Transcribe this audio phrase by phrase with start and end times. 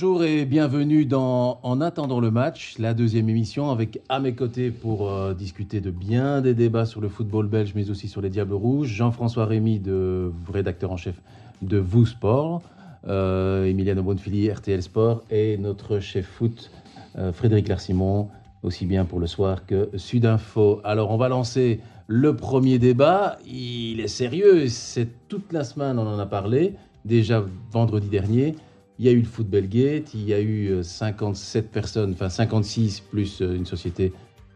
[0.00, 4.70] Bonjour et bienvenue dans En attendant le match, la deuxième émission avec à mes côtés
[4.70, 8.30] pour euh, discuter de bien des débats sur le football belge mais aussi sur les
[8.30, 11.20] Diables Rouges, Jean-François Rémy, de, rédacteur en chef
[11.62, 12.62] de Vous Sport,
[13.08, 16.70] euh, Emiliano Bonfili, RTL Sport et notre chef foot
[17.18, 18.28] euh, Frédéric Larsimon,
[18.62, 20.80] aussi bien pour le soir que Sudinfo.
[20.84, 26.06] Alors on va lancer le premier débat, il est sérieux, c'est toute la semaine on
[26.06, 28.54] en a parlé, déjà vendredi dernier.
[28.98, 32.28] Il y a eu le Football Gate, il y a eu 57 euh, personnes, enfin
[32.28, 34.12] 56 plus euh, une société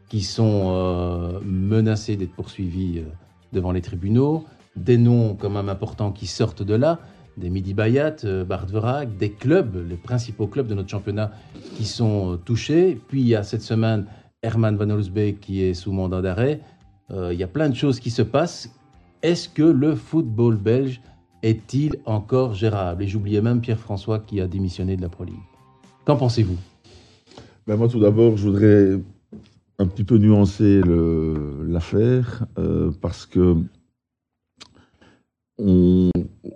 [0.08, 3.04] qui sont euh, menacées d'être poursuivies
[3.52, 4.44] devant les tribunaux.
[4.74, 6.98] Des noms quand même importants qui sortent de là,
[7.36, 11.30] des Midi Bayat, Bart Verac, des clubs, les principaux clubs de notre championnat
[11.76, 13.00] qui sont touchés.
[13.08, 14.06] Puis il y a cette semaine
[14.42, 16.60] Herman Van Olsbeek qui est sous mandat d'arrêt.
[17.10, 18.74] il y a plein de choses qui se passent.
[19.22, 21.00] Est-ce que le football belge
[21.42, 23.02] est-il encore gérable?
[23.02, 25.34] Et j'oubliais même Pierre-François qui a démissionné de la Pro League.
[26.04, 26.56] Qu'en pensez-vous?
[27.66, 28.98] Ben Moi, tout d'abord, je voudrais
[29.78, 30.80] un petit peu nuancer
[31.66, 33.56] l'affaire euh, parce que
[35.58, 36.10] on,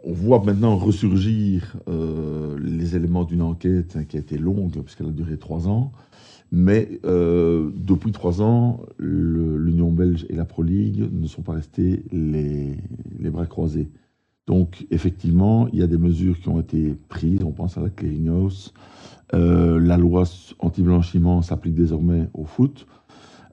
[0.04, 5.36] voit maintenant ressurgir euh, les éléments d'une enquête qui a été longue, puisqu'elle a duré
[5.36, 5.92] trois ans.
[6.52, 12.04] Mais euh, depuis trois ans, l'Union belge et la Pro League ne sont pas restés
[12.12, 12.76] les
[13.30, 13.88] bras croisés.
[14.46, 17.42] Donc, effectivement, il y a des mesures qui ont été prises.
[17.44, 18.72] On pense à la clearinghouse.
[19.34, 20.22] Euh, la loi
[20.60, 22.86] anti-blanchiment s'applique désormais au foot.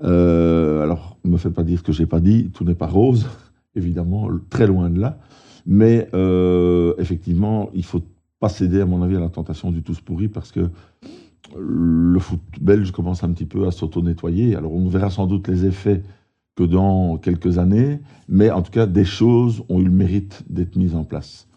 [0.04, 2.52] Euh, alors, ne me faites pas dire que j'ai pas dit.
[2.54, 3.28] Tout n'est pas rose,
[3.76, 5.18] évidemment, très loin de là.
[5.66, 8.04] Mais euh, effectivement, il faut
[8.40, 10.70] pas céder, à mon avis, à la tentation du tous pourri parce que
[11.58, 14.56] le foot belge commence un petit peu à s'auto-nettoyer.
[14.56, 16.04] Alors, on verra sans doute les effets
[16.56, 20.76] que dans quelques années, mais en tout cas, des choses ont eu le mérite d'être
[20.76, 21.48] mises en place.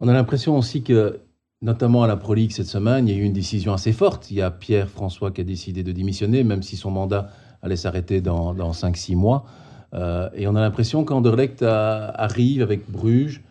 [0.00, 1.20] On a l'impression aussi que,
[1.62, 4.30] notamment à la Pro League cette semaine, il y a eu une décision assez forte.
[4.30, 7.30] Il y a Pierre François qui a décidé de démissionner, même si son mandat
[7.62, 9.46] allait s'arrêter dans, dans 5-6 mois.
[9.94, 13.42] Euh, et on a l'impression qu'Anderlecht arrive avec Bruges.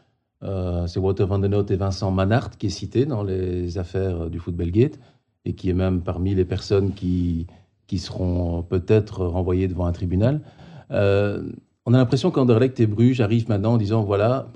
[0.44, 4.30] Euh, c'est Walter van den Noot et Vincent Manhart qui est cité dans les affaires
[4.30, 5.00] du Football Gate
[5.46, 7.48] et qui est même parmi les personnes qui,
[7.88, 10.42] qui seront peut-être renvoyés devant un tribunal.
[10.92, 11.44] Euh,
[11.86, 14.48] on a l'impression qu'Anderlecht et Bruges arrivent maintenant en disant voilà,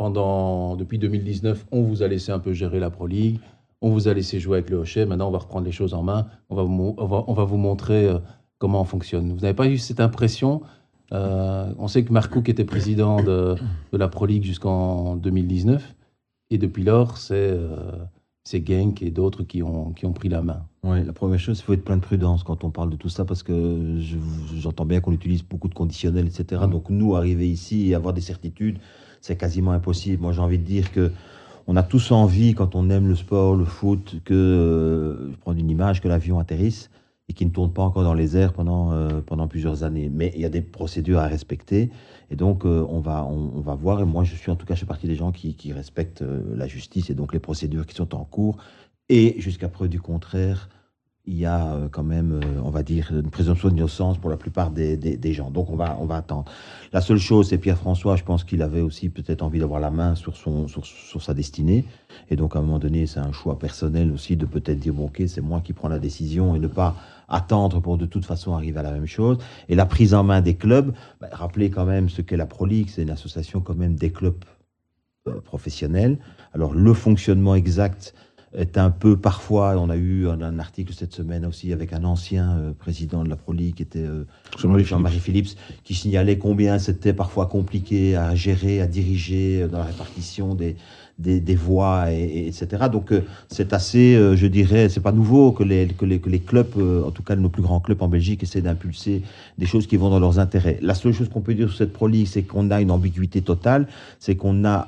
[0.78, 3.40] depuis 2019, on vous a laissé un peu gérer la Pro League,
[3.81, 6.01] on vous a laissé jouer avec le Hochet, maintenant on va reprendre les choses en
[6.01, 8.17] main, on va vous, montrer euh,
[8.57, 9.31] comment on fonctionne.
[9.31, 10.61] Vous n'avez pas eu cette impression
[11.13, 13.56] euh, On sait que Marc qui était président de,
[13.94, 15.96] la Pro League jusqu'en 2019,
[16.50, 17.56] et depuis lors, c'est
[18.44, 20.66] c'est Genk et d'autres qui ont pris la main.
[20.84, 23.09] Oui, la première chose, il faut être plein de prudence quand on parle de tout
[23.09, 24.00] ça, parce que
[24.56, 26.62] j'entends bien qu'on utilise beaucoup de conditionnels, etc.
[26.66, 26.72] Mm.
[26.72, 28.78] Donc nous, arriver ici et avoir des certitudes,
[29.19, 30.22] c'est quasiment impossible.
[30.22, 31.12] Moi, j'ai envie de dire que
[31.67, 35.53] on a tous envie, quand on aime le sport, le foot, que, euh, je prends
[35.53, 36.90] une image, que l'avion atterrisse
[37.29, 40.09] et qu'il ne tourne pas encore dans les airs pendant, euh, pendant plusieurs années.
[40.11, 41.91] Mais il y a des procédures à respecter.
[42.31, 44.01] Et donc, euh, on, va, on, va voir.
[44.01, 46.23] Et moi, je suis en tout cas, je fais partie des gens qui, qui respectent
[46.23, 48.57] euh, la justice et donc les procédures qui sont en cours.
[49.09, 50.70] Et jusqu'à preuve du contraire,
[51.25, 54.38] il y a euh, quand même, euh, on va dire, une présomption d'innocence pour la
[54.38, 55.52] plupart des, gens.
[55.52, 56.46] Donc on va, on va attendre.
[56.92, 60.16] La seule chose, c'est Pierre-François, je pense qu'il avait aussi peut-être envie d'avoir la main
[60.16, 61.86] sur, son, sur, sa destinée.
[62.30, 65.06] Et donc à un moment donné, c'est un choix personnel aussi de peut-être dire, bon
[65.06, 66.96] ok, c'est moi qui prends la décision et ne pas
[67.28, 69.38] attendre pour de toute façon arriver à la même chose.
[69.70, 72.66] Et la prise en main des clubs, bah, rappelez quand même ce qu'est la Pro
[72.66, 74.44] League, c'est une association quand même des clubs
[75.28, 76.18] euh, professionnels.
[76.53, 78.16] Alors le fonctionnement exact
[78.53, 82.57] est un peu parfois, on a eu un, article cette semaine aussi avec un ancien
[82.57, 84.25] euh, président de la Pro League qui était euh,
[84.57, 85.55] Jean-Marie Phillips.
[85.83, 90.75] qui signalait combien c'était parfois compliqué à gérer, à diriger euh, dans la répartition des,
[91.19, 92.85] des, des voix, et, etc.
[92.91, 93.13] Donc
[93.49, 97.11] c'est assez, je dirais, c'est pas nouveau que les, que les, que les clubs, en
[97.11, 99.21] tout cas nos plus grands clubs en Belgique, essaient d'impulser
[99.57, 100.79] des choses qui vont dans leurs intérêts.
[100.81, 103.41] La seule chose qu'on peut dire sur cette Pro League, c'est qu'on a une ambiguïté
[103.41, 103.87] totale,
[104.19, 104.87] c'est qu'on a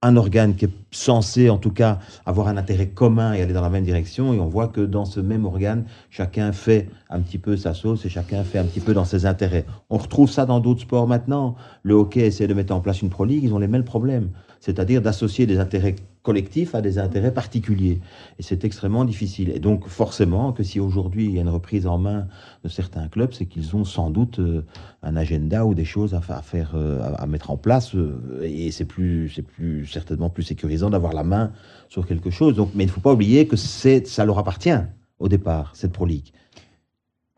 [0.00, 3.62] un organe qui est censé, en tout cas, avoir un intérêt commun et aller dans
[3.62, 4.32] la même direction.
[4.32, 8.06] Et on voit que dans ce même organe, chacun fait un petit peu sa sauce
[8.06, 9.64] et chacun fait un petit peu dans ses intérêts.
[9.90, 11.56] On retrouve ça dans d'autres sports maintenant.
[11.82, 14.30] Le hockey essaie de mettre en place une Pro League, ils ont les mêmes problèmes.
[14.60, 15.96] C'est-à-dire d'associer des intérêts
[16.28, 18.00] collectif a des intérêts particuliers.
[18.38, 19.48] Et c'est extrêmement difficile.
[19.48, 22.26] Et donc, forcément, que si aujourd'hui il y a une reprise en main
[22.64, 24.62] de certains clubs, c'est qu'ils ont sans doute euh,
[25.02, 27.94] un agenda ou des choses à, faire, euh, à, mettre en place.
[27.94, 31.50] Euh, et c'est plus, c'est plus, certainement plus sécurisant d'avoir la main
[31.88, 32.54] sur quelque chose.
[32.54, 34.78] Donc, mais il ne faut pas oublier que c'est, ça leur appartient
[35.18, 36.32] au départ, cette Pro League.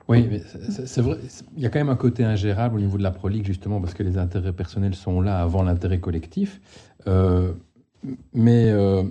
[0.09, 1.19] Oui, mais c'est vrai.
[1.57, 3.81] Il y a quand même un côté ingérable au niveau de la Pro League, justement,
[3.81, 6.61] parce que les intérêts personnels sont là avant l'intérêt collectif.
[7.07, 7.53] Euh,
[8.33, 9.03] mais euh,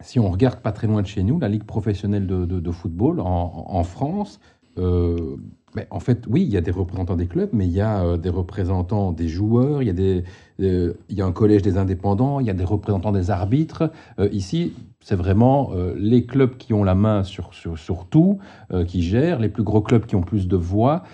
[0.00, 3.82] si on regarde pas très loin de chez nous, la Ligue professionnelle de, football en,
[3.84, 4.40] France,
[4.78, 5.36] euh,
[5.74, 8.16] ben, en fait, oui, il y a des représentants des clubs, mais il y a
[8.16, 12.50] des représentants des joueurs, il y, a y a un collège des indépendants, il y
[12.50, 13.90] a des représentants des arbitres.
[14.32, 18.38] ici, c'est vraiment les clubs qui ont la main sur, sur, tout,
[18.72, 21.04] euh, qui gèrent, les plus gros clubs qui ont plus de voix.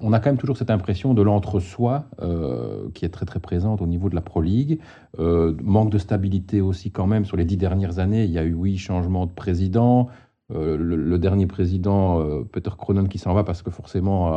[0.00, 3.82] On a quand même toujours cette impression de l'entre-soi euh, qui est très très présente
[3.82, 4.78] au niveau de la Pro League.
[5.18, 8.24] manque de stabilité aussi quand même sur les dix dernières années.
[8.24, 10.08] Il y a eu, oui, changement de président.
[10.50, 14.32] Le, dernier président, Peter Cronin, qui s'en va parce que forcément,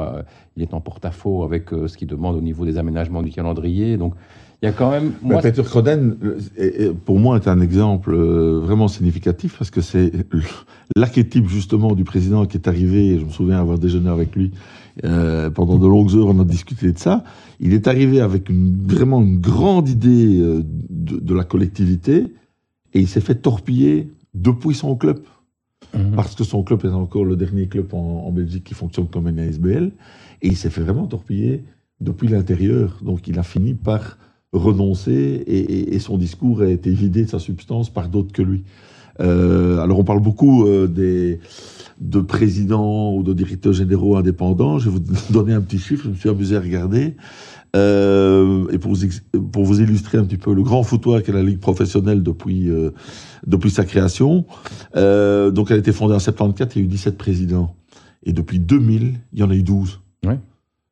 [0.57, 3.95] il est en porte-à-faux avec ce qu'il demande au niveau des aménagements du calendrier.
[3.95, 4.15] Donc,
[4.61, 5.13] il y a quand même.
[5.23, 10.11] Moi, Peter euh, pour moi, est un exemple euh, vraiment significatif parce que c'est
[10.95, 13.17] l'archétype justement du président qui est arrivé.
[13.19, 14.51] Je me souviens avoir déjeuné avec lui
[15.03, 16.27] euh, pendant de longues heures.
[16.27, 17.23] On a discuté de ça.
[17.59, 20.41] Il est arrivé avec une, vraiment une grande idée
[20.89, 22.27] de, la collectivité
[22.93, 25.21] et il s'est fait torpiller depuis son club.
[25.93, 26.15] Mhm.
[26.15, 29.27] Parce que son club est encore le dernier club en, en Belgique qui fonctionne comme
[29.27, 29.91] un ASBL.
[30.41, 31.63] Et il s'est fait vraiment torpiller
[31.99, 32.99] depuis l'intérieur.
[33.01, 34.17] Donc il a fini par
[34.53, 38.63] renoncer et, son discours a été vidé de sa substance par d'autres que lui.
[39.19, 41.39] Euh, alors on parle beaucoup euh, des,
[41.99, 44.79] de présidents ou de directeurs généraux indépendants.
[44.79, 47.15] Je vais vous donner un petit chiffre, je me suis amusé à regarder.
[47.75, 49.07] Euh, et pour vous,
[49.51, 52.69] pour vous illustrer un petit peu le grand foutoir qu'est la Ligue professionnelle depuis,
[53.47, 54.45] depuis sa création.
[54.93, 57.75] donc elle a été fondée en 74, il y a eu 17 présidents.
[58.23, 60.01] Et depuis 2000, il y en a eu 12.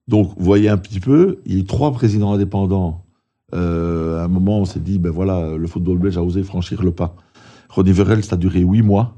[0.08, 3.04] Donc vous voyez un petit peu, il y a eu trois présidents indépendants
[3.52, 6.92] à un moment, on s'est dit, ben voilà, le football belge a osé franchir le
[6.92, 7.16] pas.
[7.70, 9.16] Ronnie Verhel, ça a duré huit mois.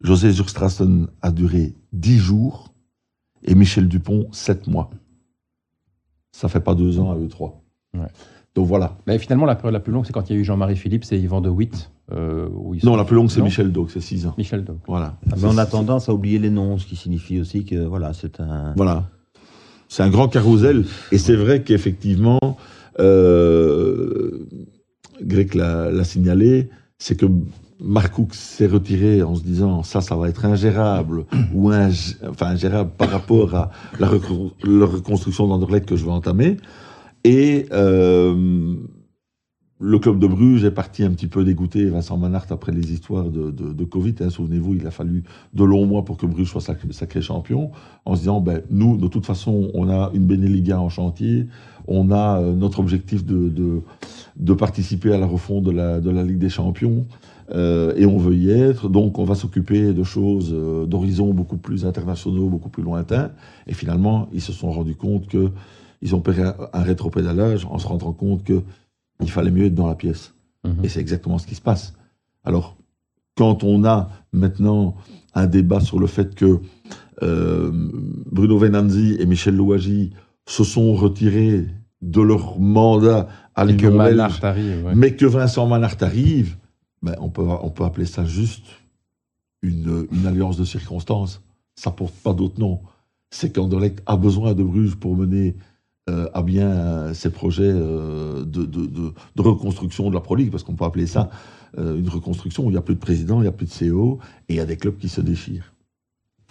[0.00, 2.72] José Zurstrassen a duré dix jours.
[3.44, 4.90] Et Michel Dupont, sept mois.
[6.32, 7.62] Ça fait pas deux ans à eux trois.
[8.54, 8.96] Donc voilà.
[9.06, 11.04] Mais finalement, la période la plus longue, c'est quand il y a eu Jean-Marie Philippe
[11.10, 11.90] et Yvan de Witt.
[12.10, 12.48] Euh,
[12.82, 14.34] non, la plus longue, c'est Michel Dog, c'est six ans.
[14.38, 14.78] Michel Dog.
[14.86, 15.18] Voilà.
[15.30, 18.12] Ah, mais on a tendance à oublier les noms, ce qui signifie aussi que voilà,
[18.14, 18.74] c'est un.
[18.76, 19.08] Voilà.
[19.88, 20.84] C'est un grand carrousel.
[21.12, 22.58] Et c'est vrai qu'effectivement,
[22.98, 24.46] euh,
[25.22, 26.68] Greg l'a signalé,
[26.98, 27.26] c'est que
[27.80, 33.10] Marcoux s'est retiré en se disant ça, ça va être ingérable ou enfin ingérable par
[33.10, 36.56] rapport à la, reconstruction d'Anderlecht que je vais entamer.
[37.24, 38.74] Et euh,
[39.80, 43.26] le club de Bruges est parti un petit peu dégoûté, Vincent Manhart, après les histoires
[43.30, 44.14] de, Covid.
[44.20, 45.22] Hein, souvenez-vous, il a fallu
[45.54, 47.70] de longs mois pour que Bruges soit sacré, champion,
[48.04, 51.46] en se disant, ben, nous, de toute façon, on a une Beneliga en chantier,
[51.86, 53.82] on a euh, notre objectif de,
[54.36, 57.06] de, participer à la refonte de la, de la Ligue des Champions,
[57.50, 61.56] euh, et on veut y être, donc on va s'occuper de choses euh, d'horizons beaucoup
[61.56, 63.30] plus internationaux, beaucoup plus lointains.
[63.66, 65.50] Et finalement, ils se sont rendus compte que
[66.02, 68.62] ils ont pris un, rétropédalage en se rendant compte que
[69.20, 70.34] il fallait mieux être dans la pièce.
[70.64, 70.84] Mhm.
[70.84, 71.94] Et c'est exactement ce qui se passe.
[72.44, 72.76] Alors,
[73.36, 74.94] quand on a maintenant
[75.34, 76.60] un débat sur le fait que
[77.22, 77.70] euh,
[78.30, 80.12] Bruno Venanzi et Michel Louagie
[80.46, 81.66] se sont retirés
[82.00, 84.40] de leur mandat à l'Union belge,
[84.94, 86.56] mais que Vincent Manhart arrive,
[87.02, 88.66] ben on, peut, on peut appeler ça juste
[89.62, 91.42] une, une alliance de circonstances.
[91.76, 92.80] Ça porte pas d'autre nom.
[93.30, 95.56] C'est qu'Anderlecht a besoin de Bruges pour mener
[96.08, 100.74] euh, à bien ces projets euh, de, de, reconstruction de la Pro League, parce qu'on
[100.74, 101.28] peut appeler ça
[101.76, 103.92] euh, une reconstruction où il n'y a plus de président, il n'y a plus de
[103.92, 104.18] CEO,
[104.48, 105.74] et il y a des clubs qui se déchirent.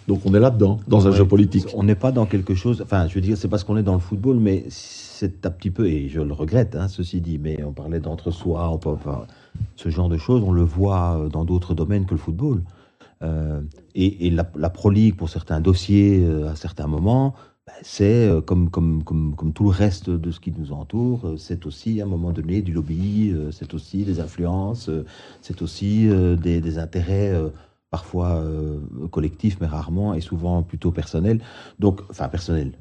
[0.06, 1.66] Donc on est là-dedans, dans un jeu politique.
[1.74, 3.94] On n'est pas dans quelque chose, enfin je veux dire, c'est parce qu'on est dans
[3.94, 7.62] le football, mais c'est un petit peu, et je le regrette, hein, ceci dit, mais
[7.64, 8.96] on parlait d'entre-soi, on peut,
[9.76, 12.62] ce genre de choses, on le voit dans d'autres domaines que le football.
[13.94, 17.34] et, la, la, Pro League, pour certains dossiers, à certains moments,
[17.68, 21.26] bah, c'est euh, comme, comme, comme, comme, tout le reste de ce qui nous entoure,
[21.26, 24.88] euh, c'est aussi à un moment donné du lobby, euh, c'est aussi des influences,
[25.42, 27.34] c'est aussi des, des, intérêts
[27.90, 28.42] parfois
[29.10, 31.42] collectifs, mais rarement et souvent plutôt personnels.
[31.78, 32.72] Donc, enfin personnels,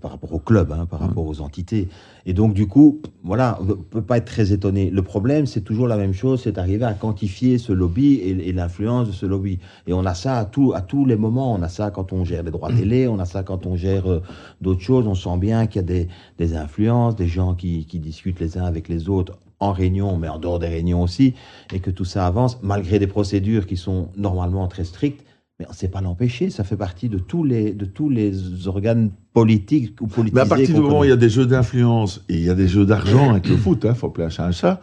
[0.00, 1.06] par rapport au club, hein, par mmh.
[1.06, 1.88] rapport aux entités.
[2.26, 4.88] Et donc, du coup, voilà, on ne peut pas être très étonné.
[4.88, 9.08] Le problème, c'est toujours la même chose, c'est d'arriver à quantifier ce lobby et, l'influence
[9.08, 9.58] de ce lobby.
[9.86, 11.52] Et on a ça à, tout, à tous les moments.
[11.52, 12.78] On a ça quand on gère les droits mmh.
[12.78, 14.22] télé, on a ça quand on gère euh,
[14.60, 15.06] d'autres choses.
[15.08, 18.56] On sent bien qu'il y a des, des, influences, des gens qui, qui discutent les
[18.56, 21.34] uns avec les autres en réunion, mais en dehors des réunions aussi,
[21.72, 25.24] et que tout ça avance, malgré des procédures qui sont normalement très strictes
[25.58, 28.66] mais on ne sait pas l'empêcher, ça fait partie de tous les, de tous les
[28.66, 30.34] organes politiques ou politisés.
[30.34, 32.50] Mais à partir du moment où il y a des jeux d'influence et il y
[32.50, 34.80] a des jeux d'argent avec le foot, il hein, faut appeler un chat un chat,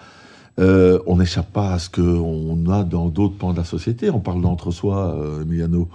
[0.59, 4.09] euh, on n'échappe pas à ce qu'on a dans d'autres pans de la société.
[4.09, 5.89] On parle d'entre-soi, euh, Emiliano.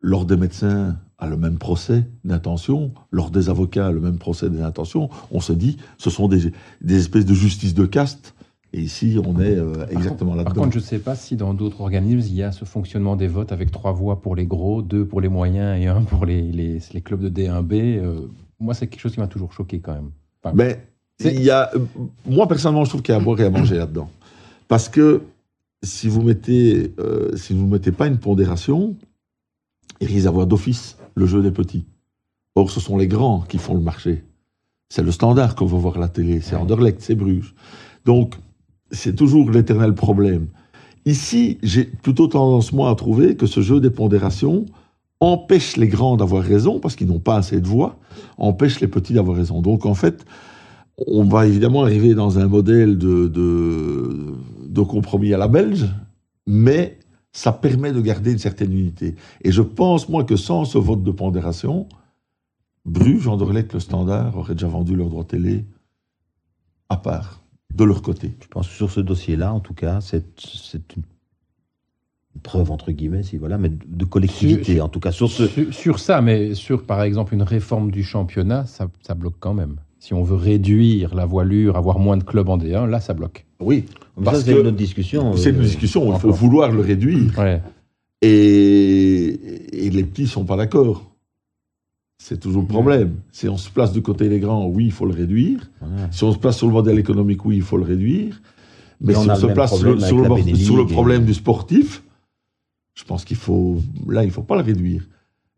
[0.00, 4.48] L'ordre des médecins a le même procès d'intention, l'ordre des avocats a le même procès
[4.48, 5.10] d'intention.
[5.32, 8.34] On se dit, ce sont des, des espèces de justice de caste
[8.74, 10.62] Et ici, on est euh, exactement Par là-dedans.
[10.62, 13.26] contre, je ne sais pas si dans d'autres organismes, il y a ce fonctionnement des
[13.26, 16.42] votes avec trois voix pour les gros, deux pour les moyens et un pour les,
[16.42, 17.72] les, les clubs de D1B.
[17.98, 18.26] Euh,
[18.60, 20.10] moi, c'est quelque chose qui m'a toujours choqué quand même.
[20.42, 20.82] Enfin, Mais
[21.20, 21.78] il y a, euh,
[22.26, 24.10] moi, personnellement, je trouve qu'il y a à boire et à manger là-dedans.
[24.68, 25.22] Parce que
[25.82, 28.96] si vous mettez, euh, si vous mettez pas une pondération,
[30.00, 31.86] il risque d'avoir d'office le jeu des petits.
[32.54, 34.24] Or, ce sont les grands qui font le marché.
[34.90, 36.62] C'est le standard qu'on va voir à la télé, c'est Ouais.
[36.62, 37.54] Anderlecht, c'est Bruges.
[38.04, 38.34] Donc,
[38.90, 40.48] c'est toujours l'éternel problème.
[41.04, 44.66] Ici, j'ai plutôt tendance, moi, à trouver que ce jeu des pondérations
[45.20, 47.98] empêche les grands d'avoir raison, parce qu'ils n'ont pas assez de voix,
[48.36, 49.60] empêche les petits d'avoir raison.
[49.62, 50.24] Donc, en fait,
[51.06, 55.86] on va évidemment arriver dans un modèle de, de, compromis à la belge,
[56.46, 56.98] mais
[57.32, 59.14] ça permet de garder une certaine unité.
[59.42, 61.88] Et je pense, moi, que sans ce vote de pondération,
[62.84, 65.66] Bruges, Anderlecht, le Standard auraient déjà vendu leurs droits télé
[66.88, 67.42] à part,
[67.74, 68.32] de leur côté.
[68.42, 71.02] Je pense que sur ce dossier-là, en tout cas, c'est c'est une
[72.42, 75.46] preuve, entre guillemets, si voilà, mais de- collectivité, Sur- en tout cas, sur ce...
[75.48, 79.54] sur, sur ça, mais sur par exemple une réforme du championnat, ça, ça bloque quand
[79.54, 79.76] même.
[79.98, 83.44] Si on veut réduire la voilure, avoir moins de clubs en D1, là, ça bloque.
[83.60, 83.84] Oui,
[84.16, 85.36] Mais Parce ça, c'est que une autre discussion.
[85.36, 86.32] c'est une euh, discussion, il faut encore.
[86.38, 87.36] vouloir le réduire.
[87.36, 87.60] Ouais.
[88.22, 91.10] Et, et les petits sont pas d'accord.
[92.20, 93.14] C'est toujours le problème.
[93.30, 95.70] Si on se place du côté des grands, oui, il faut le réduire.
[96.10, 98.40] Si on se place sur le modèle économique, oui, il faut le réduire.
[99.00, 100.82] Mais si on se place sur, le- avec sur le, la bord- Benelux sur le
[100.82, 102.02] et- problème du sportif,
[102.94, 103.76] je pense qu'il faut.
[104.08, 105.06] Là, il faut pas le réduire.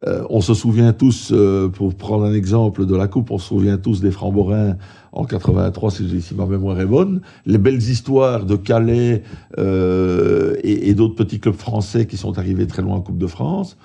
[0.07, 3.49] Euh, on se souvient tous, euh, pour prendre un exemple de la Coupe, on se
[3.49, 4.77] souvient tous des Framborins
[5.13, 7.21] en 83, si, si ma mémoire est bonne.
[7.47, 9.23] Les belles histoires de Calais
[9.59, 13.27] euh, et, et d'autres petits clubs français qui sont arrivés très loin en Coupe de
[13.27, 13.77] France,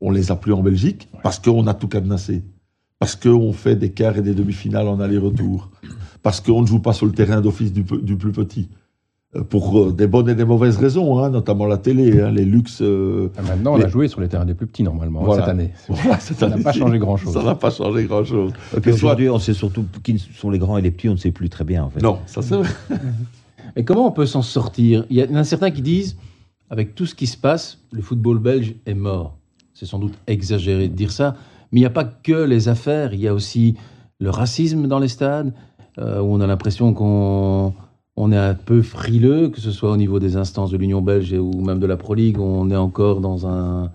[0.00, 2.42] on les a plus en Belgique parce qu'on a tout cadenassé.
[2.98, 5.70] Parce qu'on fait des quarts et des demi-finales en aller-retour.
[6.22, 8.68] Parce qu'on ne joue pas sur le terrain d'office du, plus petit.
[9.36, 12.44] Euh, Pour euh, des bonnes et des mauvaises raisons, hein, notamment la télé, hein, les
[12.44, 12.82] luxes.
[12.82, 15.44] euh, Ah, Maintenant, on a joué sur les terrains des plus petits normalement Voilà.
[15.44, 15.70] cette année.
[15.88, 17.32] voilà, cette Ça n'a pas changé grand-chose.
[17.32, 18.52] Ça n'a pas changé grand-chose.
[18.86, 21.48] Aujourd'hui, on sait surtout qui sont les grands et les petits, on ne sait plus
[21.48, 22.02] très bien, en fait.
[22.02, 22.68] Non, ça c'est vrai.
[23.76, 25.06] Et comment on peut s'en sortir?
[25.10, 26.16] Il y en a certains qui disent,
[26.70, 29.36] avec tout ce qui se passe, le football belge est mort.
[29.80, 31.36] C'est sans doute exagéré de dire ça,
[31.72, 33.76] mais il n'y a pas que les affaires, il y a aussi
[34.18, 35.54] le racisme dans les stades,
[35.96, 37.72] euh, où on a l'impression qu'on
[38.14, 41.32] on est un peu frileux, que ce soit au niveau des instances de l'Union belge
[41.32, 43.90] ou même de la Pro League, on est encore dans un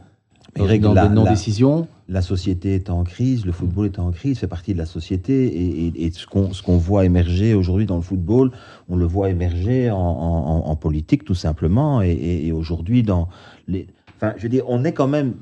[0.58, 1.88] Mais dans, la- des non-décisions.
[2.10, 5.46] la société est en crise, le football est en crise, fait partie de la société.
[5.46, 6.26] Et, et- et ce
[6.64, 8.50] qu'on voit émerger aujourd'hui dans le football,
[8.90, 12.02] on le voit émerger en, en- en- en politique tout simplement.
[12.02, 13.28] Et, et- et aujourd'hui, dans
[13.68, 13.86] les.
[14.16, 15.34] Enfin, je veux dire, on est quand même,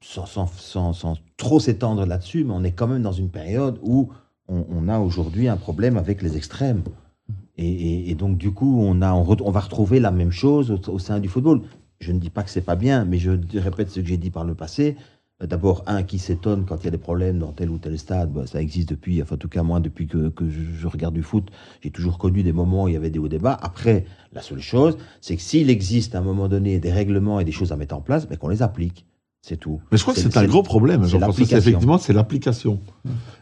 [0.00, 3.78] sans, sans- sans- sans trop s'étendre là-dessus, mais on est quand même dans une période
[3.82, 4.10] où
[4.48, 6.82] on, on a aujourd'hui un problème avec les extrêmes.
[7.58, 10.30] Et, et- et donc, du coup, on, a, on, re- on va retrouver la même
[10.30, 11.62] chose au, au sein du football.
[11.98, 14.30] Je ne dis pas que c'est pas bien, mais je répète ce que j'ai dit
[14.30, 14.96] par le passé.
[15.42, 17.98] Euh, D'abord, un qui s'étonne quand il y a des problèmes dans tel ou tel
[17.98, 21.14] stade, bah, ça existe depuis, enfin, en tout cas moi, depuis que, que je, regarde
[21.14, 21.48] du foot,
[21.82, 23.58] j'ai toujours connu des moments où il y avait des hauts débats.
[23.62, 27.44] Après, la seule chose, c'est que s'il existe à un moment donné des règlements et
[27.44, 29.06] des choses à mettre en place, ben, qu'on les applique.
[29.48, 29.78] C'est tout.
[29.92, 31.04] Mais je crois que C'est- un gros problème.
[31.04, 32.80] Jean-François, effectivement, c'est l'application.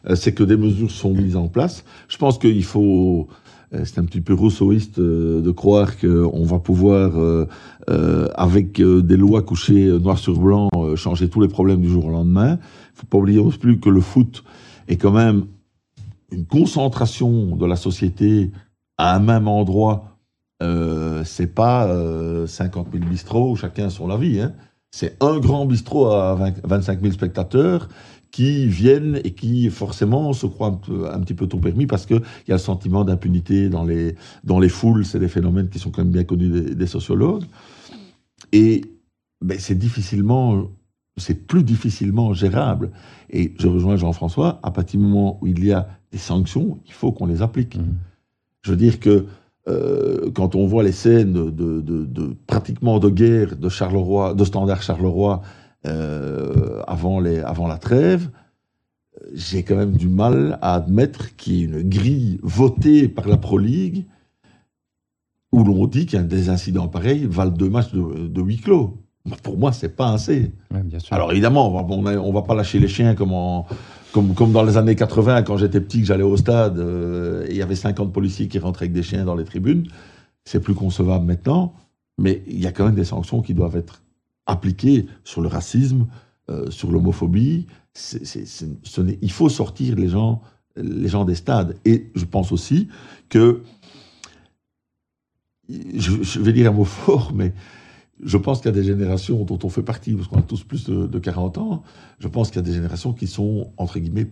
[0.06, 1.82] Euh, c'est que des mesures sont mises en place.
[2.08, 3.28] Je pense qu'il faut.
[3.72, 7.48] euh, C'est un petit peu rousseauiste euh, de croire qu'on va pouvoir, euh,
[7.88, 12.10] euh, avec des lois couchées noir sur blanc, changer tous les problèmes du jour au
[12.10, 12.50] lendemain.
[12.50, 14.44] Il ne faut pas oublier non plus que le foot
[14.88, 15.46] est quand même
[16.30, 18.50] une concentration de la société
[18.98, 20.18] à un même endroit.
[20.62, 24.38] Euh, c'est pas euh, 50 000 bistrots où chacun a son avis.
[24.40, 24.52] Hein.
[24.96, 27.88] C'est un grand bistrot à 20 25 000 spectateurs
[28.30, 32.06] qui viennent et qui forcément se croient un, peu- un petit peu tout permis parce
[32.06, 35.04] qu'il y a le sentiment d'impunité dans les, dans les foules.
[35.04, 37.42] C'est des phénomènes qui sont quand même bien connus des, des sociologues.
[38.52, 38.82] Et
[39.44, 40.70] ben, c'est difficilement,
[41.16, 42.92] c'est plus difficilement gérable.
[43.30, 46.92] Et je rejoins Jean-François, à partir du moment où il y a des sanctions, il
[46.92, 47.78] faut qu'on les applique.
[47.78, 47.94] Mhm.
[48.62, 49.26] Je veux dire que
[49.68, 54.34] euh, quand on voit les scènes de, de- de- de- pratiquement de guerre de Charleroi,
[54.34, 55.40] de Standard Charleroi
[55.86, 58.28] euh, avant, les, avant la trêve,
[59.32, 63.36] j'ai quand même du mal à admettre qu'il y ait une grille votée par la
[63.36, 64.04] Pro League
[65.52, 68.98] où l'on dit qu'un des incidents pareils valent deux matchs de, de huis clos.
[69.42, 70.52] Pour moi, c'est pas assez.
[70.72, 71.14] Ouais, bien sûr.
[71.14, 73.66] Alors évidemment, on va, on a- on va pas lâcher les chiens comme, en-
[74.14, 77.56] comme, dans les années 80, quand j'étais petit, que j'allais au stade, euh, et il
[77.56, 79.88] y avait 50 policiers qui rentraient avec des chiens dans les tribunes.
[80.44, 81.74] C'est plus concevable maintenant,
[82.16, 84.02] mais il y a quand même des sanctions qui doivent être
[84.46, 86.06] appliquées sur le racisme,
[86.48, 87.66] euh, sur l'homophobie.
[89.20, 90.42] Il faut sortir les gens,
[90.76, 91.76] les gens des stades.
[91.84, 92.88] Et je pense aussi
[93.28, 93.62] que
[95.68, 97.52] je, vais dire un mot fort, mais
[98.22, 100.62] je pense qu'il y a des générations dont on fait partie, parce qu'on a tous
[100.62, 101.82] plus de, 40 ans,
[102.18, 104.30] je pense qu'il y a des générations qui sont, entre guillemets,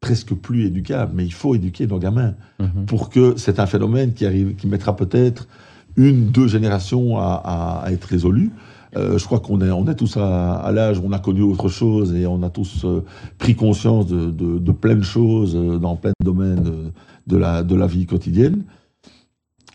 [0.00, 1.12] presque plus éducables.
[1.14, 2.86] Mais il faut éduquer nos gamins mhm.
[2.86, 5.48] pour que c'est un phénomène qui, arrive, qui mettra peut-être
[5.96, 8.52] une, deux générations à, être résolu.
[8.96, 11.68] Euh, je crois qu'on est, on est tous à, l'âge où on a connu autre
[11.68, 13.04] chose et on a tous euh,
[13.36, 16.92] pris conscience de, de, plein de choses euh, dans plein de domaines
[17.26, 18.62] de, la, de la vie quotidienne.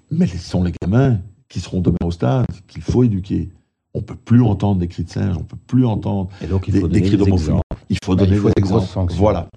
[0.10, 1.20] Mais ce sont les gamins
[1.52, 3.50] qui seront demain au stade qu'il faut éduquer.
[3.94, 7.02] On ne peut plus entendre des cris de singe, on ne peut plus entendre des,
[7.02, 7.60] cris d'homophobie.
[7.90, 9.14] Il faut donner des exemples.
[9.14, 9.48] Voilà.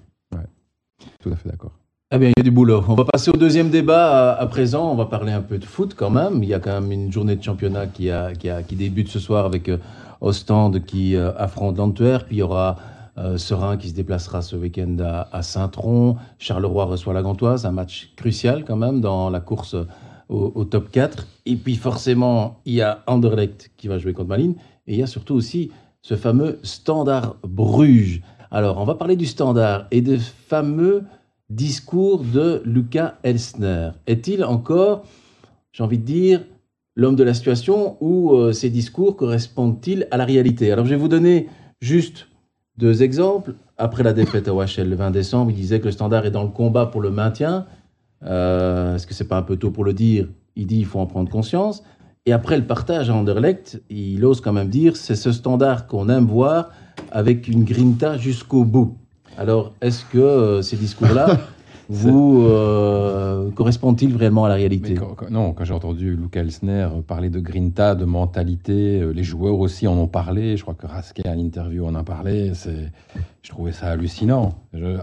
[1.21, 1.71] Tout à fait d'accord.
[2.11, 2.83] Eh bien, il y a du boulot.
[2.87, 4.91] On va passer au deuxième débat à, présent.
[4.91, 6.43] On va parler un peu de foot quand même.
[6.43, 9.07] Il y a quand même une journée de championnat qui, a, qui, a, qui débute
[9.07, 9.77] ce soir avec euh,
[10.21, 12.27] Ostende qui euh, affronte l'Antwerp.
[12.27, 12.75] Puis il y aura
[13.17, 16.17] euh, Serein qui se déplacera ce week-end à, Saint-Tron.
[16.37, 17.65] Charleroi reçoit la Gantoise.
[17.65, 19.75] Un match crucial quand même dans la course
[20.29, 21.27] au, top 4.
[21.45, 24.55] Et puis forcément, il y a Anderlecht qui va jouer contre Malines.
[24.87, 28.21] Et il y a surtout aussi ce fameux Standard Bruges.
[28.51, 31.03] Alors, on va parler du Standard et de fameux
[31.49, 33.91] discours de Lucas Elsner.
[34.07, 35.03] Est-il encore,
[35.71, 36.41] j'ai envie de dire,
[36.95, 40.71] l'homme de la situation ou euh, ces discours correspondent-ils à la réalité?
[40.71, 41.47] Alors je vais vous donner
[41.81, 42.27] juste
[42.77, 43.55] deux exemples.
[43.77, 46.43] Après la défaite à OHL le 20 décembre, il disait que le standard est dans
[46.43, 47.65] le combat pour le maintien.
[48.25, 50.27] Euh, est-ce que c'est pas un peu tôt pour le dire?
[50.55, 51.83] Il dit qu'il faut en prendre conscience.
[52.25, 56.09] Et après le partage à Anderlecht, il ose quand même dire c'est ce standard qu'on
[56.09, 56.71] aime voir
[57.11, 58.97] avec une grinta jusqu'au bout.
[59.37, 61.37] Alors, est-ce que euh, ces discours-là
[61.89, 64.95] vous euh, correspondent-ils réellement à la réalité
[65.29, 69.87] Non, quand j'ai entendu Luca Elsner parler de grinta, de mentalité, euh, les joueurs aussi
[69.87, 70.57] en ont parlé.
[70.57, 72.53] Je crois que Rasquet à l'interview en a parlé.
[73.41, 74.55] Je trouvais ça hallucinant.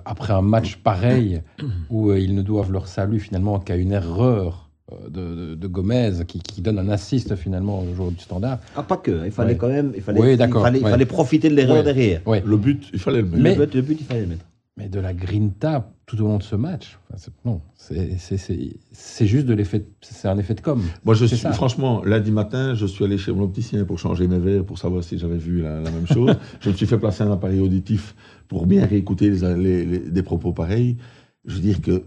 [0.04, 1.42] après un match pareil
[1.90, 4.68] où ils ne doivent leur salut finalement qu'à une erreur
[5.08, 8.58] de, de, Gomez qui, qui, donne un assist finalement au joueur du standard.
[8.76, 11.54] Ah, pas que, il fallait quand même, il fallait, il fallait, il fallait profiter de
[11.54, 12.20] l'erreur derrière.
[12.26, 13.58] Le but, il fallait le mettre.
[13.58, 14.44] Mais, le, but, il fallait le mettre.
[14.78, 16.98] Mais de la grinta tout au long de ce match,
[17.44, 20.82] non, c'est juste de l'effet, c'est un effet de com.
[21.04, 24.38] Moi, je suis, franchement, lundi matin, je suis allé chez mon opticien pour changer mes
[24.38, 26.34] verres, pour savoir si j'avais vu la, même chose.
[26.60, 28.14] je me suis fait placer un appareil auditif
[28.48, 30.96] pour bien réécouter les, des propos pareils.
[31.44, 32.04] Je veux dire que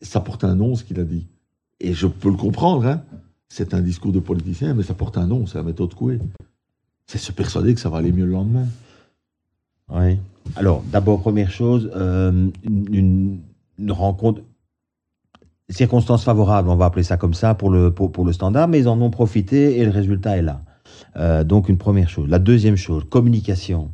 [0.00, 1.26] ça porte un nom, ce qu'il a dit.
[1.80, 3.02] Et je peux le comprendre, hein.
[3.48, 6.18] c'est un discours de politicien, mais ça porte un nom, c'est la méthode Coué.
[7.06, 8.66] C'est se persuader que ça va aller mieux le lendemain.
[9.90, 10.18] Oui.
[10.56, 13.40] Alors, d'abord, première chose, euh, une,
[13.88, 14.42] rencontre,
[15.68, 18.88] circonstances favorables, on va appeler ça comme ça pour le, pour, le standard, mais ils
[18.88, 20.62] en ont profité et le résultat est là.
[21.16, 22.28] Euh, donc, une première chose.
[22.28, 23.90] La deuxième chose, communication.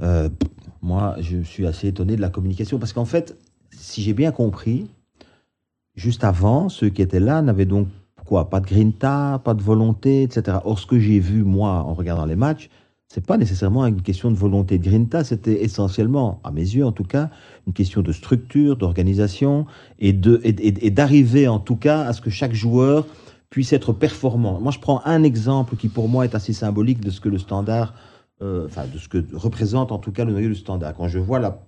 [0.00, 0.28] Euh,
[0.82, 3.36] moi, je suis assez étonné de la communication parce qu'en fait,
[3.70, 4.88] si j'ai bien compris,
[5.94, 7.88] Juste avant, ceux qui étaient là n'avaient donc
[8.24, 10.58] quoi Pas de grinta, pas de volonté, etc.
[10.64, 12.68] Or, ce que j'ai vu, moi, en regardant les matchs,
[13.08, 16.92] c'est pas nécessairement une question de volonté de grinta, c'était essentiellement, à mes yeux en
[16.92, 17.30] tout cas,
[17.66, 19.66] une question de structure, d'organisation
[19.98, 23.06] et d'arriver en tout cas à ce que chaque joueur
[23.50, 24.60] puisse être performant.
[24.60, 27.38] Moi, je prends un exemple qui pour moi est assez symbolique de ce que le
[27.38, 27.94] standard,
[28.42, 30.94] euh, enfin de ce que représente en tout cas le noyau du standard.
[30.94, 31.64] Quand je vois la,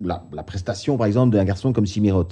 [0.00, 2.30] la, la prestation, par exemple, d'un garçon comme Simirot,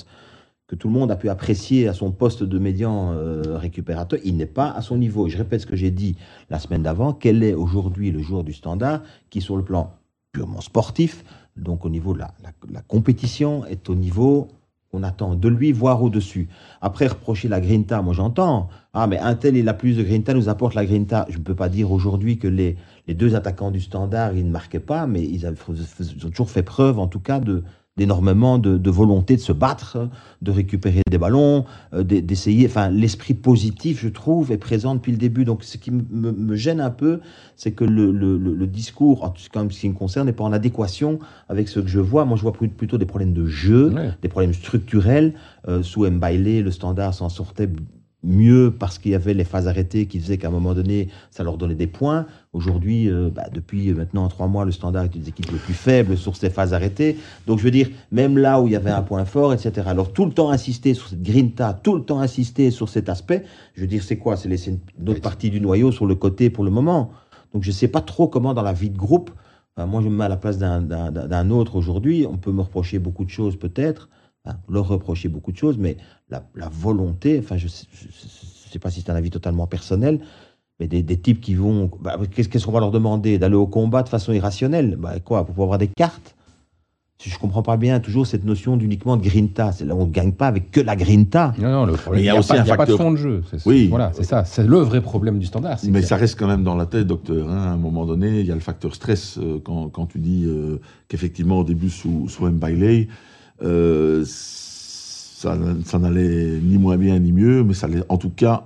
[0.72, 4.38] que tout le monde a pu apprécier à son poste de médian euh, récupérateur, il
[4.38, 5.28] n'est pas à son niveau.
[5.28, 6.16] Je répète ce que j'ai dit
[6.48, 9.92] la semaine d'avant, quel est aujourd'hui le joueur du standard qui, sur le plan
[10.32, 11.24] purement sportif,
[11.58, 14.48] donc au niveau de la, compétition, est au niveau
[14.90, 16.48] qu'on attend de lui, voire au-dessus.
[16.80, 18.70] Après, reprocher la grinta, moi j'entends.
[18.94, 21.26] Ah, mais un tel, il a plus de grinta, nous apporte la grinta.
[21.28, 24.50] Je ne peux pas dire aujourd'hui que les, les deux attaquants du standard, ils ne
[24.50, 27.62] marquaient pas, mais ils ont toujours fait preuve, en tout cas, de,
[27.96, 30.08] d'énormément de, volonté de se battre,
[30.40, 32.66] de récupérer des ballons, euh, d'essayer.
[32.66, 35.44] Enfin, l'esprit positif, je trouve, est présent depuis le début.
[35.44, 37.20] Donc, ce qui me, gêne un peu,
[37.56, 41.18] c'est que le, discours, en tout cas, ce qui me concerne, n'est pas en adéquation
[41.48, 42.24] avec ce que je vois.
[42.24, 45.34] Moi, je vois plutôt des problèmes de jeu, des problèmes structurels.
[45.68, 47.68] Euh, sous Mbailé, le standard s'en sortait
[48.24, 51.42] mieux parce qu'il y avait les phases arrêtées qui faisaient qu'à un moment donné, ça
[51.42, 52.26] leur donnait des points.
[52.52, 55.74] Aujourd'hui, euh, bah, depuis maintenant trois mois, le standard est une des équipes les plus
[55.74, 57.16] faibles sur ces phases arrêtées.
[57.46, 59.86] Donc je veux dire, même là où il y avait un point fort, etc.
[59.86, 63.44] Alors tout le temps insister sur cette grinta, tout le temps insister sur cet aspect,
[63.74, 64.36] je veux dire, c'est quoi?
[64.36, 67.10] C'est laisser une autre partie du noyau sur le côté pour le moment.
[67.52, 69.30] Donc je ne sais pas trop comment dans la vie de groupe,
[69.76, 73.24] moi je me mets à la place d'un autre aujourd'hui, on peut me reprocher beaucoup
[73.24, 74.08] de choses peut-être,
[74.44, 75.96] Hein, leur reprocher beaucoup de choses, mais
[76.28, 80.18] la, volonté, enfin, je ne sais pas si c'est un avis totalement personnel,
[80.80, 81.88] mais des, types qui vont.
[82.00, 83.38] Bah, qu'est-ce qu'on va leur demander?
[83.38, 84.96] D'aller au combat de façon irrationnelle?
[84.98, 85.44] Bah, Quoi?
[85.46, 86.34] Pour avoir des cartes?
[87.24, 89.70] Je comprends pas bien toujours cette notion d'uniquement de grinta.
[89.70, 91.54] C'est là on ne gagne pas avec que la grinta.
[91.56, 92.66] Non, non, le problème, Mais il y a il n'y a, aussi pas- un il
[92.66, 93.44] y a pas de facteur- fond de jeu.
[93.48, 93.86] C'est- Oui.
[93.86, 94.44] Voilà, c'est ça.
[94.44, 95.78] C'est le vrai problème du standard.
[95.78, 97.48] c'est Mais ça reste quand même dans la tête, docteur.
[97.48, 97.58] hein.
[97.58, 100.46] À un moment donné, il y a le facteur stress euh, quand, quand tu dis
[100.46, 103.06] euh, qu'effectivement, au début, sous, sous Mbailey,
[103.62, 108.64] euh, ça, ça n'allait ni moins bien ni mieux, mais ça allait en tout cas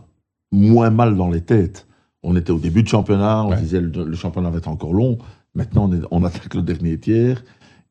[0.52, 1.86] moins mal dans les têtes.
[2.22, 3.60] On était au début de championnat, on Ouais.
[3.60, 5.18] disait le, le championnat va être encore long.
[5.54, 7.42] Maintenant, on, est- on attaque le dernier tiers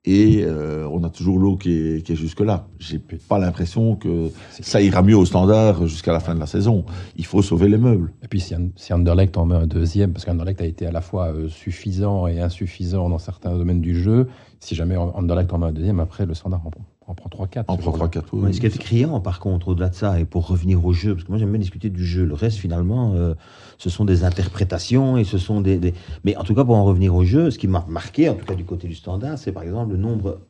[0.06, 2.68] et euh, on a toujours l'eau qui est, qui est jusque-là.
[2.80, 6.86] J'ai pas l'impression que ça ira mieux au standard jusqu'à la fin de la saison.
[7.18, 8.14] Il faut sauver les meubles.
[8.24, 10.92] Et puis si, An- si Anderlecht en met un deuxième, parce qu'Anderlecht a été à
[10.92, 14.28] la fois euh, suffisant et insuffisant dans certains domaines du jeu,
[14.60, 16.72] si jamais Anderlecht en met un deuxième, après le standard en,
[17.12, 17.66] en prend 3-4.
[17.68, 18.06] En ce prend jour-là.
[18.08, 18.22] 3-4.
[18.34, 18.42] oui.
[18.44, 21.14] Ouais, ce qui est criant, par contre, au-delà de ça, et pour revenir au jeu,
[21.14, 22.26] parce que moi j'aime bien discuter du jeu.
[22.26, 23.34] Le reste, finalement, euh,
[23.78, 27.16] ce sont des interprétations et ce sont des, Mais en tout cas, pour en revenir
[27.16, 29.64] au jeu, ce qui m'a marqué, en tout cas du côté du standard, c'est par
[29.64, 30.42] exemple le nombre.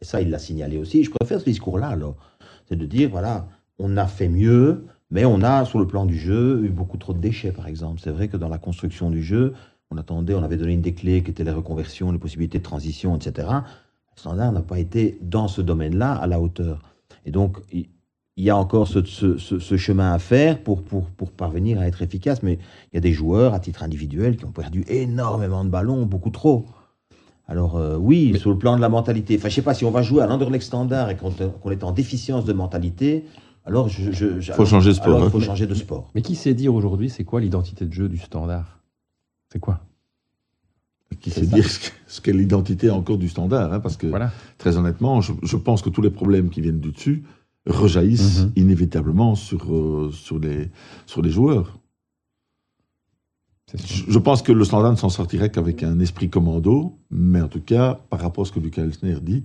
[0.00, 1.04] Et ça, il l'a signalé aussi.
[1.04, 2.16] Je préfère ce discours-là, alors.
[2.66, 3.46] C'est de dire, voilà,
[3.78, 7.12] on a fait mieux, mais on a, sur le plan du jeu, eu beaucoup trop
[7.12, 8.00] de déchets, par exemple.
[8.02, 9.52] C'est vrai que dans la construction du jeu,
[9.90, 12.64] on attendait, on avait donné une des clés qui était les reconversions, les possibilités de
[12.64, 13.48] transition, etc.
[13.50, 16.80] Le standard n'a pas été dans ce domaine-là à la hauteur.
[17.26, 17.58] Et donc,
[18.36, 21.30] il il y a encore ce, ce- ce- ce chemin à faire pour, pour, pour
[21.30, 22.42] parvenir à être efficace.
[22.42, 22.54] Mais
[22.92, 26.30] il y a des joueurs, à titre individuel, qui ont perdu énormément de ballons, beaucoup
[26.30, 26.66] trop.
[27.46, 29.36] Alors, euh, oui, Mais- sur le plan de la mentalité.
[29.38, 31.92] Enfin, je sais pas, si on va jouer à l'Anderlecht standard et qu'on est en
[31.92, 33.24] déficience de mentalité,
[33.66, 34.10] alors je.
[34.12, 35.30] je, je- Faut alors- changer de sport, alors il hein.
[35.30, 36.10] faut changer de sport.
[36.14, 38.80] Mais qui sait dire aujourd'hui, c'est quoi l'identité de jeu du standard?
[39.52, 39.80] C'est quoi?
[41.20, 41.54] Qui sait ça.
[41.54, 43.72] dire ce que- ce qu'est l'identité encore du standard.
[43.72, 44.32] hein, parce que, Voilà.
[44.58, 47.22] très honnêtement, je, je pense que tous les problèmes qui viennent du dessus
[47.66, 48.52] rejaillissent Mhm.
[48.56, 50.70] inévitablement sur, euh, sur, les,
[51.06, 51.78] sur les joueurs.
[53.74, 57.48] Je, je pense que le standard ne s'en sortirait qu'avec un esprit commando, mais en
[57.48, 59.44] tout cas, par rapport à ce que Lucas Elsner dit,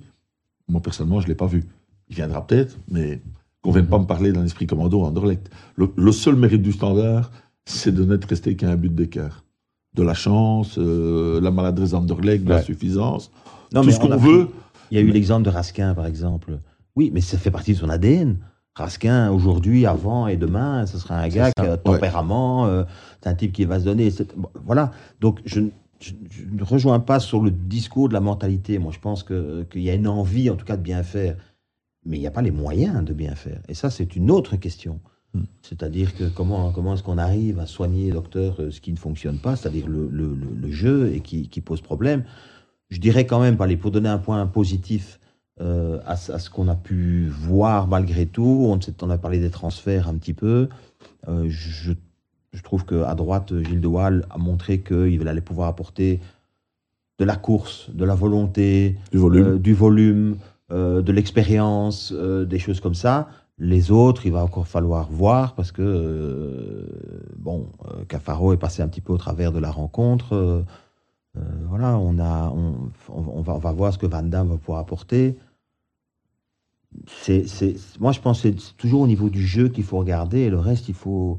[0.67, 1.63] moi personnellement, je ne l'ai pas vu.
[2.09, 3.21] Il viendra peut-être, mais
[3.61, 5.49] qu'on ne vienne pas me parler d'un esprit commando à Anderlecht.
[5.75, 7.31] Le, le seul mérite du standard,
[7.65, 9.43] c'est de n'être resté qu'à un but d'écart.
[9.95, 12.57] De la chance, euh, la maladresse d'Anderlecht, de Ouais.
[12.57, 13.31] l'insuffisance,
[13.73, 14.49] Non, tout mais ce on qu'on veut.
[14.91, 16.59] Il y a eu l'exemple de Raskin, par exemple.
[16.99, 18.35] Oui, mais ça fait partie de son ADN.
[18.75, 22.83] Raskin, aujourd'hui, avant et demain, ce sera un gars qui a tempérament, euh,
[23.21, 24.09] c'est un type qui va se donner.
[24.35, 24.91] bon, voilà.
[25.21, 25.69] Donc, je, ne-
[26.01, 28.79] je- je ne rejoins pas sur le discours de la mentalité.
[28.79, 31.37] Moi, je pense que- qu'il y a une envie, en tout cas, de bien faire.
[32.05, 33.61] Mais il n'y a pas les moyens de bien faire.
[33.69, 34.99] Et ça, c'est une autre question.
[35.33, 35.43] Hmm.
[35.61, 39.37] C'est-à-dire que comment, comment est-ce qu'on arrive à soigner, docteur, euh, ce qui ne fonctionne
[39.39, 42.25] pas, c'est-à-dire le, le- le- le jeu et qui, qui pose problème?
[42.89, 45.18] Je dirais quand même, allez, pour donner un point positif
[45.61, 48.65] euh, à, ce- à ce qu'on a pu voir malgré tout,
[49.01, 50.69] on, a parlé des transferts un petit peu.
[51.27, 51.93] Euh, je,
[52.53, 56.19] je trouve qu'à droite, Gilles de Waal a montré qu'il allait pouvoir apporter
[57.19, 59.45] de la course, de la volonté, Du volume.
[59.47, 60.37] euh, du volume,
[60.71, 63.27] de l'expérience, des choses comme ça.
[63.57, 66.87] Les autres, il va encore falloir voir parce que,
[67.37, 67.67] bon,
[68.07, 70.33] Cafaro est passé un petit peu au travers de la rencontre.
[70.35, 70.61] euh,
[71.67, 72.51] voilà, on, a,
[73.09, 75.37] on va, on va voir ce que Van Damme va pouvoir apporter.
[77.07, 80.39] C'est, c'est- moi, je pense que c'est toujours au niveau du jeu qu'il faut regarder
[80.39, 81.37] et le reste, il faut,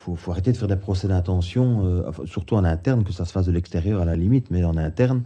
[0.00, 3.32] faut, faut arrêter de faire des procès d'intention, euh, surtout en interne, que ça se
[3.32, 5.24] fasse de l'extérieur à la limite, mais en interne,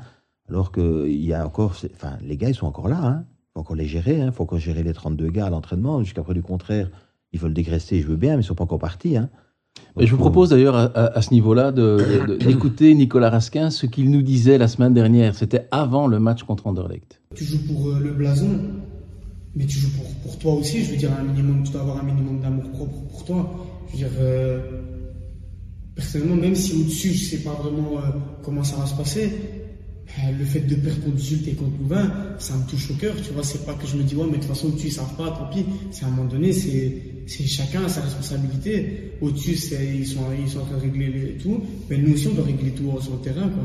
[0.48, 1.74] alors qu'il y a encore.
[1.74, 3.24] c'est- Enfin, les gars, ils sont encore là.
[3.28, 4.18] Il faut encore les gérer.
[4.18, 6.02] Il faut encore gérer les 32 gars à l'entraînement.
[6.02, 6.90] Jusqu'à près du contraire,
[7.32, 9.16] ils veulent dégraisser, je veux bien, mais ils ne sont pas encore partis.
[9.16, 9.28] Hein.
[9.98, 13.84] Je vous propose d'ailleurs à, à- à ce niveau-là de- de- d'écouter Nicolas Raskin, ce
[13.86, 15.34] qu'il nous disait la semaine dernière.
[15.34, 17.20] C'était avant le match contre Anderlecht.
[17.34, 18.58] Tu joues pour euh, le blason,
[19.56, 20.84] mais tu joues pour, pour toi aussi.
[20.84, 23.66] Je veux dire, un minimum, tu dois avoir un minimum d'amour propre pour toi.
[23.88, 24.60] Je veux dire, euh,
[25.94, 28.10] personnellement, même si au-dessus, je sais pas vraiment euh,
[28.44, 29.32] comment ça va se passer,
[30.18, 33.14] euh, le fait de perdre contre Zult et contre Louvain, ça me touche au cœur.
[33.22, 35.16] Tu vois, c'est pas que je me dis, ouais, mais de toute façon, au-dessus, ils
[35.16, 35.64] pas, tant pis.
[35.90, 39.12] C'est à un moment donné, c'est chacun sa responsabilité.
[39.22, 42.44] Au-dessus, ils sont, ils sont en train de régler tout, mais nous aussi, on doit
[42.44, 43.64] régler tout sur le terrain, quoi.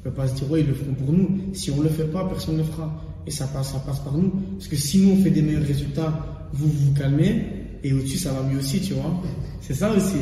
[0.00, 1.40] On peut pas se dire, ouais, ils le feront pour nous.
[1.54, 3.03] Si on le fait pas, personne ne le fera.
[3.26, 4.30] Et ça passe, ça passe par nous.
[4.56, 7.44] Parce que si nous, on fait des meilleurs résultats, vous vous calmez,
[7.82, 9.10] et au-dessus, ça va mieux aussi, tu vois.
[9.60, 10.16] C'est ça aussi.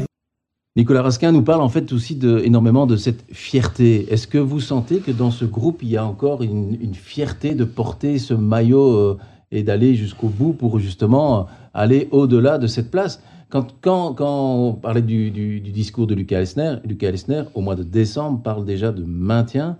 [0.74, 4.10] Nicolas Raskin nous parle en fait aussi de, énormément de cette fierté.
[4.10, 7.64] Est-ce que vous sentez que dans ce groupe, il y a encore une, fierté de
[7.64, 9.18] porter ce maillot euh,
[9.50, 13.22] et d'aller jusqu'au bout pour justement aller au-delà de cette place?
[13.50, 17.74] Quand, quand, quand on parlait du, du- discours de Lucas Elsner, Lucas Elsner, au mois
[17.74, 19.76] de décembre, parle déjà de maintien,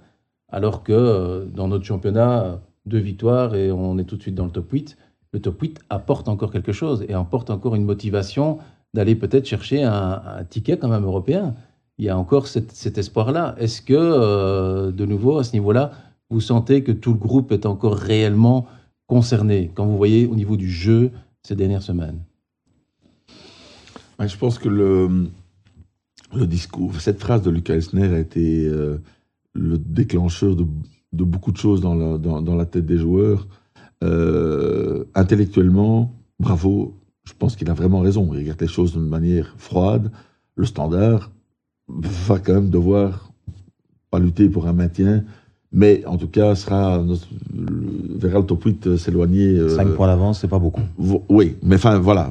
[0.50, 4.45] alors que euh, dans notre championnat, deux victoires et on est tout de suite dans
[4.45, 4.97] le top 8.
[5.33, 8.59] Le top 8 apporte encore quelque chose et apporte encore une motivation
[8.95, 11.55] d'aller peut-être chercher un, ticket quand même européen.
[11.99, 13.55] Il y a encore cet, espoir-là.
[13.59, 15.92] Est-ce que, euh, de nouveau, à ce niveau-là,
[16.31, 18.66] vous sentez que tout le groupe est encore réellement
[19.07, 21.11] concerné quand vous voyez au niveau du jeu
[21.42, 22.21] ces dernières semaines?
[24.18, 25.29] Je pense que le,
[26.35, 28.99] le discours, cette phrase de Lucas Elsner a été euh,
[29.53, 30.66] le déclencheur de,
[31.12, 33.46] beaucoup de choses dans la, dans, la tête des joueurs.
[34.03, 36.94] Euh, intellectuellement, bravo,
[37.25, 38.29] je pense qu'il a vraiment raison.
[38.33, 40.11] Il regarde les choses d'une manière froide.
[40.57, 41.31] Le standard
[41.88, 43.33] va quand même devoir
[44.11, 45.25] pas lutter pour un maintien,
[45.72, 47.03] mais en tout cas sera
[47.53, 49.68] verra le top 8 s'éloigner.
[49.68, 50.83] 5 euh, points d'avance, c'est pas beaucoup.
[51.29, 52.31] Oui, mais enfin voilà,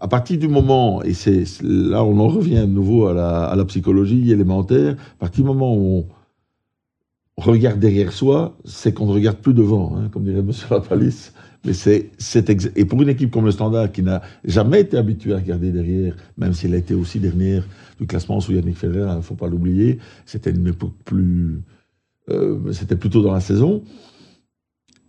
[0.00, 3.56] à partir du moment, et c'est là on en revient de nouveau à la, à
[3.56, 6.04] la, psychologie élémentaire, à partir du moment où on
[7.40, 10.52] regarde derrière soi, c'est qu'on ne regarde plus devant, hein, comme dirait M.
[10.70, 11.32] Lapalis.
[11.64, 12.10] Mais c'est,
[12.76, 16.16] et pour une équipe comme le Standard qui n'a jamais été habituée à regarder derrière,
[16.38, 17.66] même s'il a été aussi dernière
[17.98, 21.60] du classement sous Yannick Ferrer, il hein, ne faut pas l'oublier, c'était une époque plus,
[22.30, 23.82] euh, c'était plutôt dans la saison.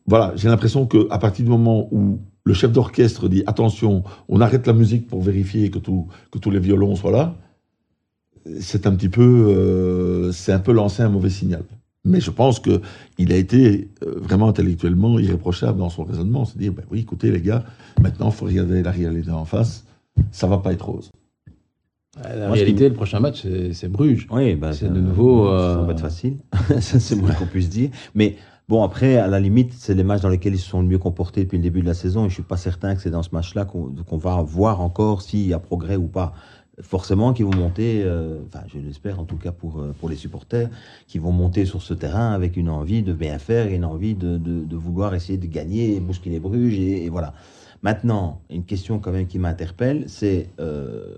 [0.06, 4.68] Voilà, j'ai l'impression qu'à partir du moment où le chef d'orchestre dit attention, on arrête
[4.68, 7.38] la musique pour vérifier que tous les violons soient là,
[8.60, 11.64] c'est un petit peu, euh, c'est un peu lancer un mauvais signal.
[12.04, 16.46] Mais je pense qu'il a été euh, vraiment intellectuellement irréprochable dans son raisonnement.
[16.46, 17.64] C'est dire, ben oui, écoutez les gars,
[18.02, 19.86] maintenant il faut regarder la réalité en face,
[20.32, 21.12] ça va pas être rose.
[22.22, 24.28] La réalité, le prochain match, c'est Bruges.
[24.32, 25.48] Oui, bah, c'est de nouveau.
[25.48, 26.38] Ça va euh, être facile,
[26.80, 27.90] c'est moins qu'on puisse dire.
[28.16, 28.36] Mais
[28.68, 30.98] bon, après, à la limite, c'est les matchs dans lesquels ils se sont le mieux
[30.98, 32.26] comportés depuis le début de la saison.
[32.26, 35.48] Et je suis pas certain que c'est dans ce match-là qu'on va voir encore s'il
[35.48, 36.34] y a progrès ou pas
[36.80, 40.16] forcément qui vont monter, euh, enfin je l'espère en tout cas pour, euh, pour les
[40.16, 40.70] supporters,
[41.08, 44.16] qui vont monter sur ce terrain avec une envie de bien faire et une envie
[44.16, 47.34] de, de, vouloir essayer de gagner, bousculer Bruges, et, et, voilà.
[47.84, 51.16] Maintenant, une question quand même qui m'interpelle, c'est euh,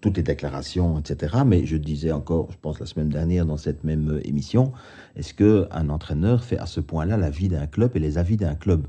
[0.00, 1.42] toutes les déclarations, etc.
[1.46, 4.72] Mais je disais encore, je pense la semaine dernière dans cette même émission,
[5.16, 8.54] est-ce qu'un entraîneur fait à ce point-là la vie d'un club et les avis d'un
[8.54, 8.86] club?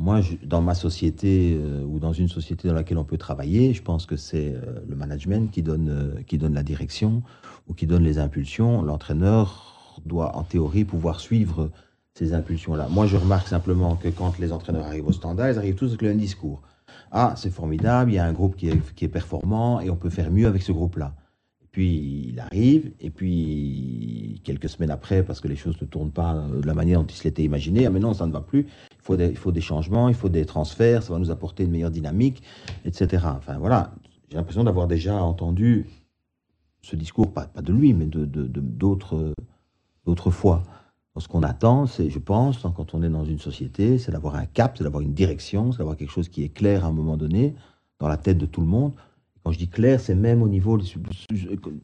[0.00, 3.82] Moi, dans ma société euh, ou dans une société dans laquelle on peut travailler, je
[3.82, 7.22] pense que c'est euh, le management qui donne, euh, qui donne la direction
[7.68, 8.80] ou qui donne les impulsions.
[8.80, 11.70] L'entraîneur doit, en théorie, pouvoir suivre
[12.14, 12.88] ces impulsions-là.
[12.90, 16.00] Moi, je remarque simplement que quand les entraîneurs arrivent au standard, ils arrivent tous avec
[16.00, 16.62] le même discours.
[17.12, 19.96] Ah, c'est formidable, il y a un groupe qui est, qui est performant et on
[19.96, 21.14] peut faire mieux avec ce groupe-là.
[21.72, 26.34] Puis il arrive, et puis quelques semaines après, parce que les choses ne tournent pas
[26.34, 28.66] de la manière dont il se l'était imaginé, ah mais non, ça ne va plus,
[28.90, 31.62] il faut, des, il faut des changements, il faut des transferts, ça va nous apporter
[31.64, 32.42] une meilleure dynamique,
[32.84, 33.24] etc.
[33.36, 33.92] Enfin voilà,
[34.28, 35.86] j'ai l'impression d'avoir déjà entendu
[36.82, 39.34] ce discours, pas, de lui, mais de, d'autres,
[40.06, 40.62] d'autres fois.
[41.18, 44.46] Ce qu'on attend, c'est, je pense, quand on est dans une société, c'est d'avoir un
[44.46, 47.16] cap, c'est d'avoir une direction, c'est d'avoir quelque chose qui est clair à un moment
[47.16, 47.54] donné,
[47.98, 48.92] dans la tête de tout le monde,
[49.42, 50.84] quand je dis clair, c'est même au niveau du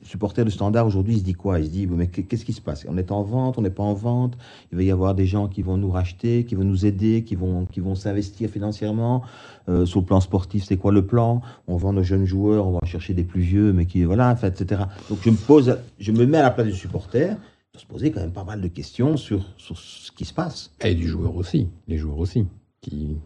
[0.02, 1.58] supporter du standard aujourd'hui, il se dit quoi?
[1.58, 2.84] Il se dit, mais qu'est-ce qui se passe?
[2.86, 4.36] On est en vente, on n'est pas en vente,
[4.72, 7.34] il va y avoir des gens qui vont nous racheter, qui vont nous aider, qui
[7.34, 9.22] vont, qui vont s'investir financièrement.
[9.68, 11.40] Euh, sur le plan sportif, c'est quoi le plan?
[11.66, 14.82] On vend nos jeunes joueurs, on va chercher des plus vieux, mais qui, voilà, etc.
[15.08, 17.36] Donc je me pose, je me mets à la place du supporter,
[17.74, 20.72] de se poser quand même pas mal de questions sur, sur ce qui se passe.
[20.84, 22.46] Et du joueur aussi, les joueurs aussi,
[22.82, 23.16] qui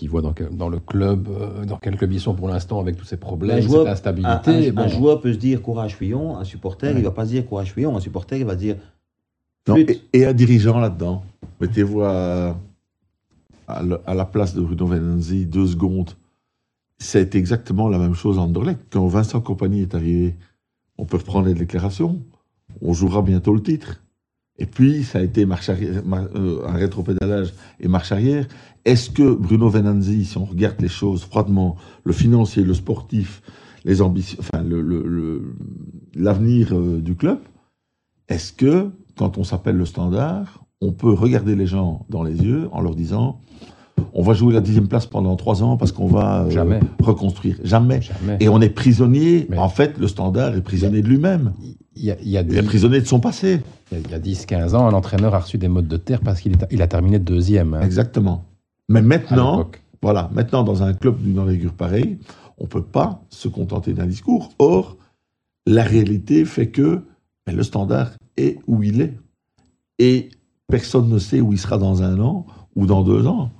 [0.00, 2.96] qui voit dans, dans, le club, euh, dans quel club ils sont pour l'instant avec
[2.96, 4.72] tous ces problèmes, cette instabilité.
[4.74, 7.46] Un, joueur peut se dire courage fuyons, un supporter, il il va pas se dire
[7.46, 8.76] courage fuyons, un supporter, il va dire.
[10.14, 11.22] et, un dirigeant là-dedans.
[11.60, 12.56] Mettez-vous à,
[13.68, 16.12] à, la place de Bruno Venanzi deux secondes.
[16.96, 18.80] C'est exactement la même chose en Anderlecht.
[18.88, 20.34] Quand Vincent Compagnie est arrivé,
[20.96, 22.18] on peut reprendre les déclarations.
[22.80, 23.99] On jouera bientôt le titre.
[24.60, 26.02] Et puis, ça a été marche arrière,
[26.36, 28.46] euh, un rétropédalage et marche arrière.
[28.84, 33.42] Est-ce que Bruno Venanzi, si on regarde les choses froidement, le financier, le sportif,
[33.86, 34.62] les ambitions, enfin,
[36.14, 37.38] l'avenir euh, du club,
[38.28, 42.68] est-ce que, quand on s'appelle le standard, on peut regarder les gens dans les yeux
[42.72, 43.40] en leur disant
[44.14, 47.56] on va jouer la dixième place pendant trois ans parce qu'on va euh, reconstruire?
[47.64, 48.00] Jamais.
[48.40, 49.46] Et on est prisonnier.
[49.56, 51.52] En fait, le standard est prisonnier de lui-même.
[52.02, 53.60] Il, y a, est prisonnier de son passé.
[53.92, 56.56] Il y a, 10-15 ans, un entraîneur a reçu des modes de terre parce qu'il
[56.70, 57.74] il a terminé deuxième.
[57.74, 57.82] Hein.
[57.82, 58.44] Exactement.
[58.88, 62.18] Mais maintenant, voilà, maintenant, dans un club d'une envergure pareille,
[62.58, 64.50] on ne peut pas se contenter d'un discours.
[64.58, 64.96] Or,
[65.66, 67.02] la réalité fait que
[67.46, 69.14] ben, le standard est où il est.
[69.98, 70.30] Et
[70.68, 73.50] personne ne sait où il sera dans un an ou dans deux ans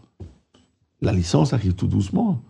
[1.02, 2.42] la licence arrive tout doucement.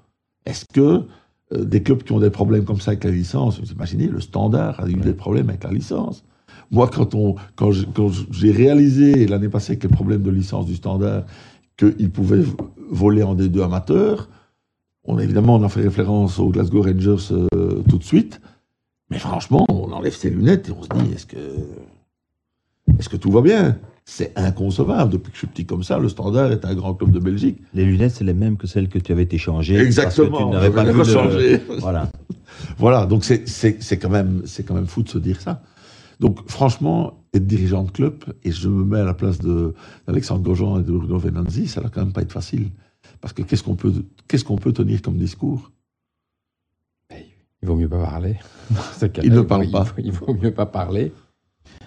[0.46, 1.06] Est-ce que
[1.52, 4.20] euh, des clubs qui ont des problèmes comme ça avec la licence, vous imaginez, le
[4.20, 6.24] standard a eu des problèmes avec la licence.
[6.70, 11.24] Moi, quand, on, quand j'ai réalisé l'année passée avec les problèmes de licence du standard
[11.76, 12.44] qu'ils pouvaient
[12.90, 14.28] voler en D2 amateurs,
[15.04, 18.40] on a évidemment on a fait référence aux Glasgow Rangers euh, tout de suite.
[19.10, 21.36] Mais franchement, on enlève ses lunettes et on se dit est-ce que,
[22.98, 23.78] est-ce que tout va bien?
[24.12, 25.12] C'est inconcevable.
[25.12, 27.58] Depuis que je suis petit comme ça, le Standard est un grand club de Belgique.
[27.74, 29.76] Les lunettes, c'est les mêmes que celles que tu avais échangées.
[29.78, 30.50] Exactement.
[30.50, 31.60] Parce que tu n'avais pas le- changer.
[31.78, 32.10] Voilà.
[32.76, 35.62] Voilà, donc c'est- quand, même- c'est quand même fou de se dire ça.
[36.18, 39.74] Donc franchement, être dirigeant de club, et je me mets à la place de-
[40.06, 42.68] d'Alexandre Gaujean et de Bruno Venanzi, ça va quand même pas être facile.
[43.20, 43.92] Parce que qu'est-ce qu'on peut,
[44.28, 45.70] qu'est-ce qu'on peut tenir comme discours?
[47.62, 48.36] Il vaut mieux pas parler.
[48.70, 49.86] Dans ce cas-là, Il ne parle il pas.
[49.98, 51.12] Il vaut mieux pas parler.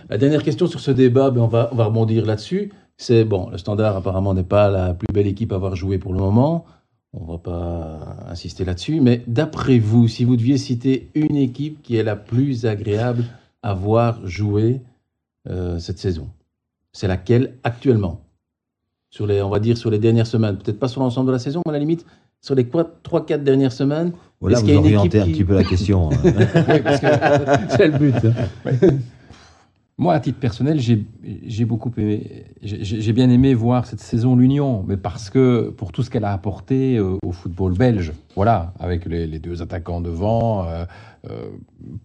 [0.10, 2.72] La dernière question sur ce débat, ben, on, va, on va rebondir là-dessus.
[2.98, 6.14] C'est bon, le Standard apparemment n'est pas la plus belle équipe à avoir joué pour
[6.14, 6.66] le moment.
[7.14, 9.00] On va pas insister là-dessus.
[9.02, 13.24] Mais d'après vous, si vous deviez citer une équipe qui est la plus agréable
[13.62, 14.82] à voir jouer
[15.50, 16.28] euh, cette saison,
[16.92, 18.22] c'est laquelle actuellement?
[19.10, 20.58] Sur les, On va dire sur les dernières semaines.
[20.58, 22.06] Peut-être pas sur l'ensemble de la saison, mais à la limite,
[22.42, 24.12] sur les 3-4 dernières semaines.
[24.42, 26.10] Voilà, vous qu'il y a une orientez équipe un qui- petit peu la question.
[26.12, 26.16] hein.
[26.68, 27.08] Oui, parce que
[27.78, 28.16] c'est le but.
[30.00, 34.98] Moi, à titre personnel, j'ai beaucoup aimé, j'ai bien aimé voir cette saison l'Union, mais
[34.98, 39.40] parce que pour tout ce qu'elle a apporté euh, au football belge, voilà, avec les,
[39.40, 40.86] deux attaquants devant, euh,
[41.30, 41.50] euh,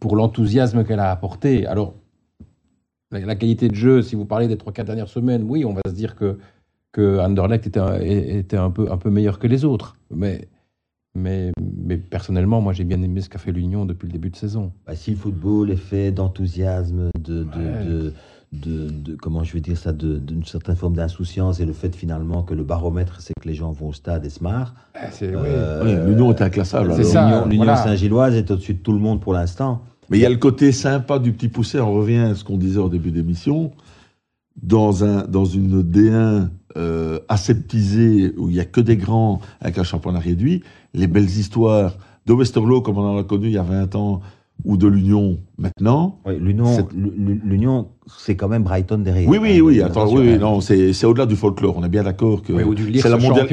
[0.00, 1.66] pour l'enthousiasme qu'elle a apporté.
[1.66, 1.94] Alors,
[3.10, 5.72] la, la qualité de jeu, si vous parlez des trois quatre dernières semaines, oui, on
[5.72, 6.38] va se dire que
[6.92, 10.48] que Anderlecht était un, était un peu un peu meilleur que les autres, mais
[11.14, 11.52] mais
[11.86, 14.72] mais personnellement, moi, j'ai bien aimé ce qu'a fait l'Union depuis le début de saison.
[14.86, 17.84] Bah, si le football est fait d'enthousiasme, de, de, Ouais.
[17.84, 18.12] de,
[18.52, 22.42] de- de- comment je vais dire ça, d'une certaine forme d'insouciance et le fait finalement
[22.42, 24.74] que le baromètre, c'est que les gens vont au stade et se marrent.
[24.94, 26.90] Ah, c'est- euh, Oui, L'Union est inclassable.
[26.94, 27.12] c'est alors.
[27.12, 27.24] ça.
[27.30, 27.76] L'Union l'Union voilà.
[27.82, 29.82] Saint-Gilloise est au-dessus de tout le monde pour l'instant.
[30.10, 31.78] Mais il y a le côté sympa du petit poussé.
[31.80, 33.72] On revient à ce qu'on disait au début d'émission.
[34.62, 39.78] Dans, un, dans une D1 euh, aseptisée, où il n'y a que des grands avec
[39.78, 40.62] un championnat réduit,
[40.94, 44.20] les belles histoires de Westerlo, comme on en a connu il y a 20 ans,
[44.64, 46.18] ou de l'Union maintenant.
[46.26, 49.28] Oui, L'Union, C'est- quand même Brighton derrière.
[49.28, 51.76] Oui, oui, oui, attends, oui, oui, non, c'est c'est au-delà du folklore.
[51.76, 53.46] On est bien d'accord que Oui, ou du Lierse c'est la, mondial-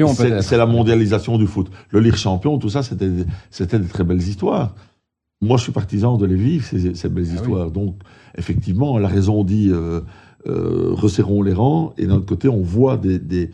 [0.50, 1.70] la mondialisation du foot.
[1.90, 3.10] Le lire champion, tout ça, c'était
[3.50, 4.74] c'était des très belles histoires.
[5.42, 7.36] Moi, je suis partisan de les vivre, ces, ces belles Ah oui.
[7.36, 7.70] histoires.
[7.70, 7.96] Donc,
[8.36, 10.00] effectivement, la raison dit euh,
[10.46, 13.50] euh, resserrons les rangs, et d'un autre côté, on voit des, des,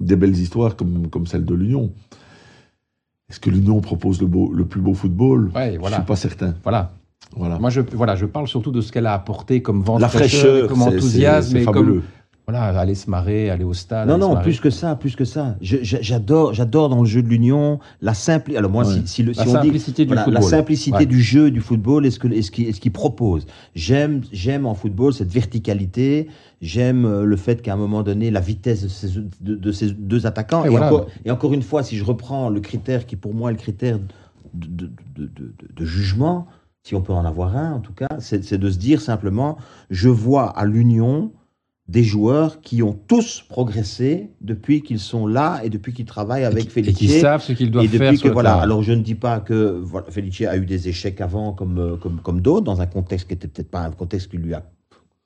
[0.00, 1.92] des belles histoires comme, comme celle de l'Union.
[3.30, 5.50] Est-ce que l'Union propose le, beau, le plus beau football?
[5.54, 5.96] Ouais, Je voilà.
[5.96, 6.54] suis pas certain.
[6.62, 6.92] Voilà.
[7.34, 7.58] Voilà.
[7.58, 10.68] Moi, je, voilà, je parle surtout de ce qu'elle a apporté comme vent la fraîcheur,
[10.68, 12.02] comme enthousiasme, c'est et c'est comme fabuleux.
[12.46, 14.08] Voilà, aller se marrer, aller au stade.
[14.08, 15.56] Non, non, plus que ça, plus que ça.
[15.60, 18.58] J'adore, j'adore dans le jeu de l'Union la simplicité.
[18.58, 18.94] Alors moi, Ouais.
[18.94, 20.42] si, si le- La si on dit simplicité du voilà, football.
[20.42, 21.06] la simplicité Ouais.
[21.06, 23.46] du jeu du football et ce que- et ce qu'il ce qu'il propose.
[23.76, 26.26] J'aime, j'aime en football cette verticalité.
[26.60, 29.08] J'aime euh, le fait qu'à un moment donné, la vitesse de ces,
[29.40, 30.64] de, de ces deux attaquants.
[30.64, 30.86] Et Et, voilà.
[30.88, 33.58] encore, et encore une fois, si je reprends le critère qui pour moi est le
[33.60, 33.98] critère
[34.52, 34.90] de,
[35.84, 36.46] jugement,
[36.82, 39.56] si on peut en avoir un en tout cas, c'est de se dire simplement,
[39.90, 41.30] je vois à l'Union
[41.88, 46.66] des joueurs qui ont tous progressé depuis qu'ils sont là et depuis qu'ils travaillent avec
[46.66, 46.96] et Felice.
[46.96, 48.12] qui savent ce qu'ils doivent Et depuis faire.
[48.12, 51.20] que sur voilà, alors je ne dis pas que voilà, Felice a eu des échecs
[51.20, 54.30] avant comme, euh, comme, comme d'autres, dans un contexte qui n'était peut-être pas un contexte
[54.30, 54.62] qui lui, a,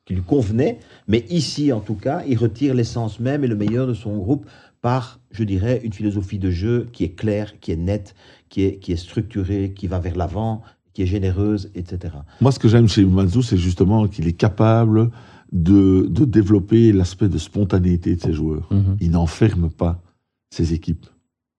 [0.07, 3.87] qui lui convenait, mais ici en tout cas, il retire l'essence même et le meilleur
[3.87, 4.47] de son groupe
[4.81, 8.15] par, je dirais, une philosophie de jeu qui est claire, qui est nette,
[8.49, 10.63] qui est, qui est structurée, qui va vers l'avant,
[10.95, 12.15] qui est généreuse, etc.
[12.41, 15.11] Moi, ce que j'aime chez Manzou, c'est justement qu'il est capable
[15.53, 18.69] de, de développer l'aspect de spontanéité de ses joueurs.
[18.71, 18.97] Mhm.
[19.01, 20.03] Il n'enferme pas
[20.51, 21.07] ses équipes.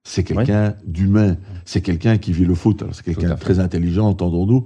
[0.04, 1.36] C'est quelqu'un d'humain.
[1.66, 2.82] C'est quelqu'un qui vit le foot.
[2.82, 4.66] Alors, c'est quelqu'un de très intelligent, entendons-nous,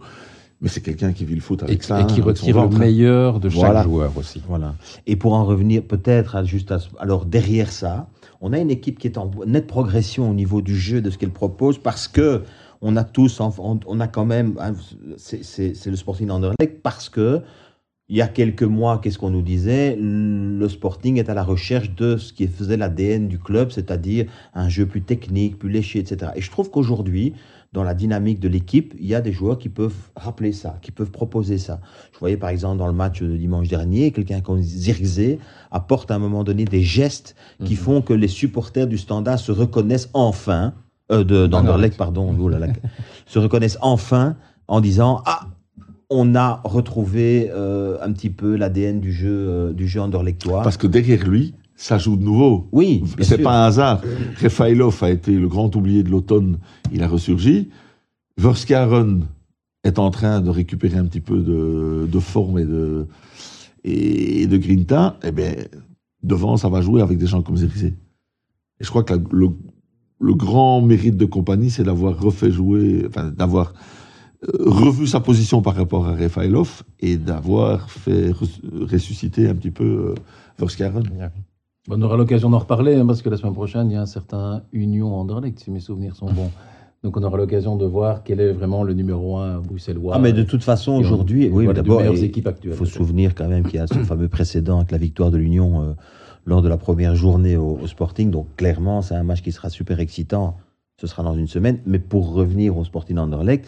[0.62, 2.00] mais c'est quelqu'un qui vit le foot Et, avec ça.
[2.02, 3.84] et qui retire le meilleur de chaque Voilà.
[3.84, 4.42] joueur aussi.
[4.48, 4.76] Voilà.
[5.08, 8.08] Et pour en revenir peut-être à juste à ce- alors derrière ça,
[8.40, 11.18] on a une équipe qui est en nette progression au niveau du jeu de ce
[11.18, 12.44] qu'elle propose parce que
[12.84, 14.74] on a tous, on, on a quand même, hein,
[15.18, 17.42] c'est le Sporting Anderlecht parce que
[18.12, 19.96] il y a quelques mois, qu'est-ce qu'on nous disait?
[19.98, 24.68] Le Sporting est à la recherche de ce qui faisait l'ADN du club, c'est-à-dire un
[24.68, 26.34] jeu plus technique, plus léché, etc.
[26.36, 27.34] Et je trouve qu'aujourd'hui,
[27.72, 30.92] dans la dynamique de l'équipe, il y a des joueurs qui peuvent rappeler ça, qui
[30.92, 31.80] peuvent proposer ça.
[32.14, 35.40] Je voyais par exemple dans le match de dimanche dernier, quelqu'un comme Zirkzee
[35.72, 37.34] apporte à un moment donné des gestes
[37.64, 37.80] qui Mhm.
[37.80, 40.74] font que les supporters du Standard se reconnaissent enfin,
[41.14, 42.68] euh, de- d'Anderlecht, pardon, là là,
[43.26, 44.36] se reconnaissent enfin
[44.68, 45.48] en disant Ah,
[46.12, 50.02] on a retrouvé euh, un petit peu l'ADN du jeu, euh, du jeu.
[50.64, 52.68] Parce que derrière lui, ça joue de nouveau.
[52.72, 54.02] Oui, C'est pas un hasard.
[54.42, 56.58] Refailov a été le grand oublié de l'automne.
[56.92, 57.70] Il a ressurgi.
[58.38, 59.26] Verskaren
[59.84, 63.08] est en train de récupérer un petit peu de, de forme et de,
[63.84, 65.18] et de grinta.
[65.24, 65.54] Eh bien,
[66.24, 67.94] devant, ça va jouer avec des gens comme Zirkzee.
[68.80, 69.50] Et je crois que la- le,
[70.20, 73.74] le grand mérite de compagnie, c'est d'avoir refait jouer, enfin, d'avoir
[74.48, 80.16] revu sa position par rapport à Refailov et d'avoir fait ressusciter un petit peu
[80.58, 81.04] Verskaren.
[81.90, 84.06] On aura l'occasion d'en reparler hein, parce que la semaine prochaine, il y a un
[84.06, 86.52] certain Union Anderlecht, si mes souvenirs sont bons.
[87.04, 90.14] Donc on aura l'occasion de voir quel est vraiment le numéro un bruxellois.
[90.16, 93.76] Ah mais de toute façon aujourd'hui, oui, d'abord il faut se souvenir quand même qu'il
[93.76, 95.94] y a ce fameux précédent avec la victoire de l'Union euh,
[96.46, 98.30] lors de la première journée au, Sporting.
[98.30, 100.58] Donc clairement c'est un match qui sera super excitant.
[101.00, 101.80] Ce sera dans une semaine.
[101.88, 103.68] Mais pour revenir au Sporting Anderlecht,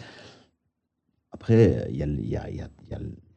[1.34, 2.46] après il y a,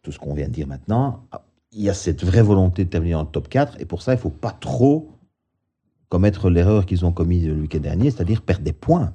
[0.02, 1.28] tout ce qu'on vient de dire maintenant.
[1.74, 4.14] Il y a cette vraie volonté de terminer dans le top 4 et pour ça
[4.14, 5.12] il faut pas trop
[6.08, 9.14] commettre l'erreur qu'ils ont commise le week-end dernier, c'est-à-dire perdre des points.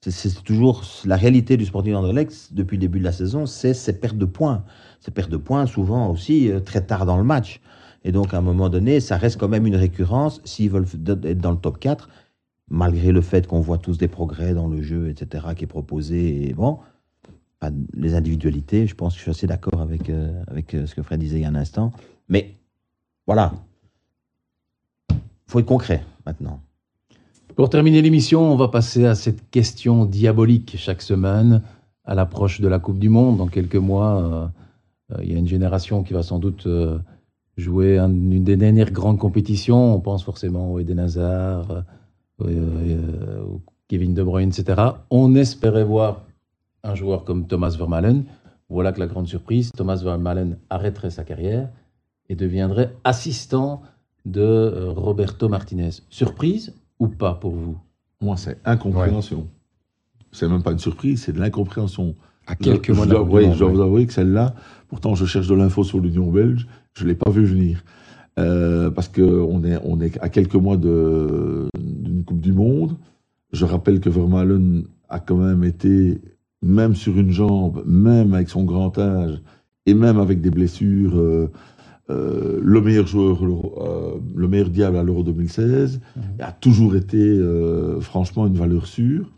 [0.00, 3.98] C'est toujours la réalité du Sporting Anderlecht depuis le début de la saison, c'est ces
[3.98, 4.64] pertes de points.
[5.00, 7.60] Ces pertes de points, souvent aussi euh, très tard dans le match.
[8.04, 10.86] Et donc, à un moment donné, ça reste quand même une récurrence s'ils veulent
[11.24, 12.10] être dans le top 4,
[12.68, 16.48] malgré le fait qu'on voit tous des progrès dans le jeu, etc., qui est proposé.
[16.48, 16.80] Et bon,
[17.94, 21.02] les individualités, je pense que je suis assez d'accord avec, euh, avec euh, ce que
[21.02, 21.92] Fred disait il y a un instant.
[22.28, 22.56] Mais
[23.26, 23.52] voilà,
[25.10, 26.60] il faut être concret maintenant.
[27.56, 31.62] Pour terminer l'émission, on va passer à cette question diabolique chaque semaine,
[32.04, 33.38] à l'approche de la Coupe du Monde.
[33.38, 34.52] Dans quelques mois,
[35.12, 36.66] euh, il y a une génération qui va sans doute
[37.56, 39.94] jouer une des dernières grandes compétitions.
[39.94, 41.84] On pense forcément au Eden Hazard,
[43.88, 44.82] Kevin De Bruyne, etc.
[45.10, 46.24] On espérait voir
[46.84, 48.24] un joueur comme Thomas Vermaelen.
[48.68, 51.68] Voilà que la grande surprise, Thomas Vermaelen arrêterait sa carrière
[52.28, 53.82] et deviendrait assistant
[54.24, 55.90] de Roberto Martinez.
[56.08, 57.76] Surprise ou pas pour vous?
[58.20, 59.48] Moi, c'est incompréhension.
[60.32, 62.14] C'est même pas une surprise, c'est de l'incompréhension.
[62.46, 64.54] À quelques mois je, dois, oui, je dois vous avouer que celle-là,
[64.88, 67.82] pourtant je cherche de l'info sur l'Union belge, je ne l'ai pas vu venir.
[68.38, 72.96] Euh, parce qu'on est, on est à quelques mois d'une Coupe du Monde.
[73.52, 76.20] Je rappelle que Vermaelen a quand même été,
[76.64, 79.40] même sur une jambe, même avec son grand âge,
[79.86, 81.50] et même avec des blessures, euh,
[82.10, 86.22] euh, le meilleur joueur, euh, le meilleur diable à l'Euro 2016, mhm.
[86.40, 87.40] a toujours été
[88.00, 89.30] franchement une valeur sûre.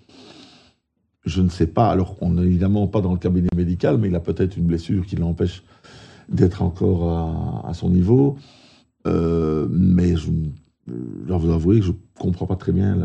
[1.25, 4.15] Je ne sais pas, alors on n'est évidemment pas dans le cabinet médical, mais il
[4.15, 5.65] a peut-être une blessure qui l'empêche
[6.29, 8.37] d'être encore à, son niveau.
[9.05, 10.31] mais je,
[11.27, 12.97] dois vous avouer que je ne comprends pas très bien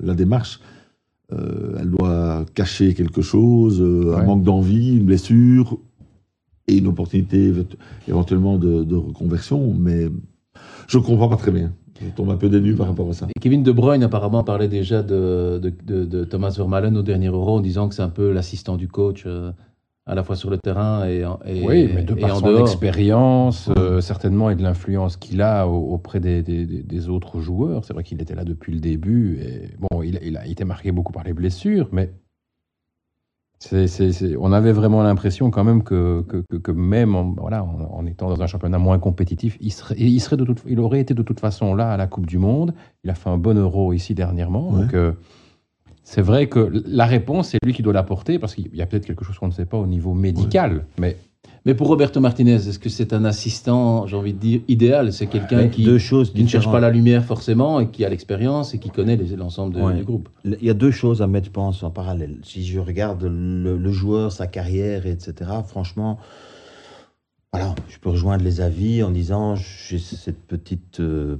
[0.00, 0.60] la, démarche.
[1.78, 5.78] Elle doit cacher quelque chose, un manque d'envie, une blessure,
[6.68, 7.52] et une opportunité
[8.08, 10.08] éventuellement de, reconversion, mais
[10.88, 11.72] je ne comprends pas très bien.
[12.00, 13.28] Je tombe un peu dénu par rapport à ça.
[13.40, 17.88] Kevin De Bruyne apparemment parlait déjà de, de, Thomas Vermaelen au dernier Euro en disant
[17.88, 19.22] que c'est un peu l'assistant du coach.
[19.26, 19.52] Euh,
[20.06, 24.00] à la fois sur le terrain et, et oui, mais de par son expérience, euh,
[24.00, 27.84] certainement, et de l'influence qu'il a auprès des, des, autres joueurs.
[27.84, 29.38] C'est vrai qu'il était là depuis le début.
[29.40, 32.12] Et, bon, il, il, a été marqué beaucoup par les blessures, mais
[34.40, 38.46] on avait vraiment l'impression quand même que, que, même en, voilà, en, étant dans un
[38.46, 41.74] championnat moins compétitif, il, serait, il, serait de toute, il aurait été de toute façon
[41.74, 42.74] là à la Coupe du Monde.
[43.04, 44.72] Il a fait un bon euro ici dernièrement.
[44.72, 45.12] Donc, euh,
[46.04, 49.06] c'est vrai que la réponse, c'est lui qui doit l'apporter parce qu'il y a peut-être
[49.06, 50.84] quelque chose qu'on ne sait pas au niveau médical.
[50.98, 51.16] Mais
[51.64, 55.12] mais pour Roberto Martinez, est-ce que c'est un assistant, j'ai envie de dire, idéal?
[55.12, 58.90] C'est quelqu'un qui, ne cherche pas la lumière forcément et qui a l'expérience et qui
[58.90, 60.28] connaît l'ensemble du groupe.
[60.44, 62.38] Il y a deux choses à mettre, je pense, en parallèle.
[62.42, 66.18] Si je regarde le, joueur, sa carrière, etc., franchement,
[67.52, 71.36] voilà, je peux rejoindre les avis en disant j'ai cette petite euh,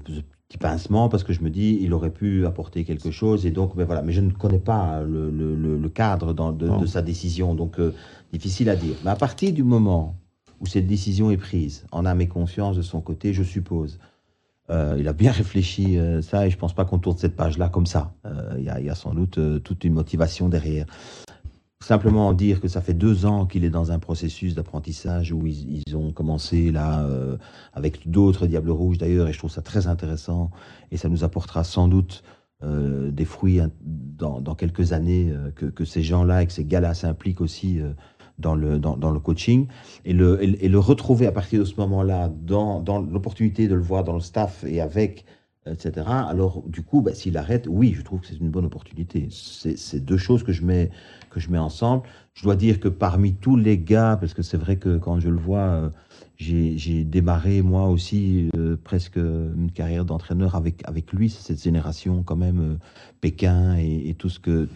[0.52, 3.46] petit pincement parce que je me dis il aurait pu apporter quelque chose.
[3.46, 4.02] Et donc mais voilà.
[4.02, 7.54] Mais je ne connais pas le, cadre de, sa décision.
[7.54, 7.94] Donc euh,
[8.32, 8.94] difficile à dire.
[9.04, 10.16] Mais à partir du moment
[10.60, 13.98] où cette décision est prise en âme et conscience de son côté je suppose
[14.70, 16.46] euh, il a bien réfléchi euh, ça.
[16.46, 18.12] Et je pense pas qu'on tourne cette page là comme ça.
[18.56, 20.86] Il y, y, a sans doute toute une motivation derrière
[21.82, 25.96] Simplement dire que ça fait deux ans qu'il est dans un processus d'apprentissage où ils,
[25.96, 27.36] ont commencé là euh,
[27.74, 30.52] avec d'autres Diables Rouges d'ailleurs, et je trouve ça très intéressant,
[30.92, 32.22] et ça nous apportera sans doute
[32.62, 37.40] euh, des fruits dans, quelques années euh, que, ces gens-là et que ces gars-là s'impliquent
[37.40, 37.80] aussi
[38.38, 39.66] dans, le, dans, le coaching,
[40.04, 44.04] et le, le retrouver à partir de ce moment-là dans, dans l'opportunité de le voir
[44.04, 45.24] dans le staff et avec
[45.66, 46.06] etc.
[46.28, 49.28] Alors, du coup, bah, s'il arrête, oui, je trouve que c'est une bonne opportunité.
[49.30, 50.90] C'est deux choses que je mets
[51.32, 52.04] que je mets ensemble.
[52.34, 55.28] Je dois dire que parmi tous les gars, parce que c'est vrai que quand je
[55.28, 55.90] le vois, euh,
[56.36, 62.36] j'ai démarré moi aussi euh, presque une carrière d'entraîneur avec, avec lui, cette génération quand
[62.36, 62.76] même, euh,
[63.20, 64.68] Pékin et, tout, ce que,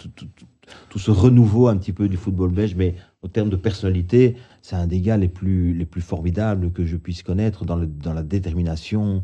[0.88, 4.76] tout, ce renouveau un petit peu du football belge, mais au terme de personnalité, c'est
[4.76, 8.22] un des gars les plus, les plus formidables que je puisse connaître dans, dans la
[8.22, 9.22] détermination,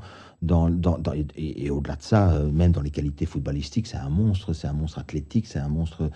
[1.36, 4.98] et, au-delà de ça, même dans les qualités footballistiques, c'est un monstre, c'est un monstre
[4.98, 6.10] athlétique, c'est un monstre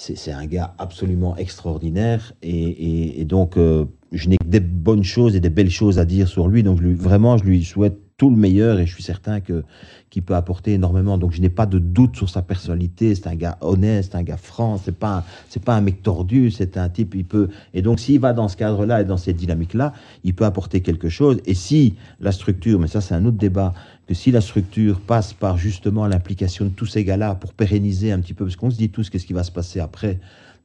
[0.00, 2.32] c'est un gars absolument extraordinaire.
[2.42, 6.28] Et, donc, euh, je n'ai que des bonnes choses et des belles choses à dire
[6.28, 6.62] sur lui.
[6.62, 9.64] Donc, vraiment, je lui souhaite tout le meilleur et je suis certain que
[10.10, 11.16] qu'il peut apporter énormément.
[11.16, 13.14] Donc je n'ai pas de doute sur sa personnalité.
[13.14, 14.76] C'est un gars honnête, c'est un gars franc.
[14.76, 16.50] C'est pas c'est pas un mec tordu.
[16.50, 17.14] C'est un type.
[17.14, 20.44] Il peut et donc s'il va dans ce cadre-là et dans cette dynamique-là, il peut
[20.44, 21.40] apporter quelque chose.
[21.46, 23.72] Et si la structure, mais ça c'est un autre débat,
[24.06, 28.20] que si la structure passe par justement l'implication de tous ces gars-là pour pérenniser un
[28.20, 30.18] petit peu, parce qu'on se dit tous qu'est-ce qui va se passer après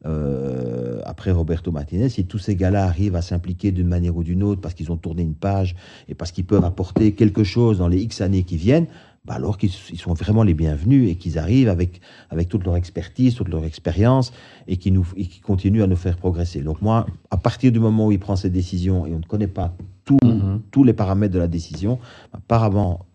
[0.05, 4.43] euh, après Roberto Martinez, si tous ces gars-là arrivent à s'impliquer d'une manière ou d'une
[4.43, 5.75] autre parce qu'ils ont tourné une page
[6.07, 8.87] et parce qu'ils peuvent apporter quelque chose dans les X années qui viennent,
[9.25, 13.33] bah alors qu'ils sont vraiment les bienvenus et qu'ils arrivent avec, avec toute leur expertise,
[13.33, 14.31] toute leur expérience
[14.67, 16.61] et qui, nous, qui continuent à nous faire progresser.
[16.61, 19.47] Donc moi, à partir du moment où il prend cette décision et on ne connaît
[19.47, 19.75] pas
[20.07, 20.59] mm-hmm.
[20.69, 21.97] tous les paramètres de la décision,
[22.33, 23.07] apparemment,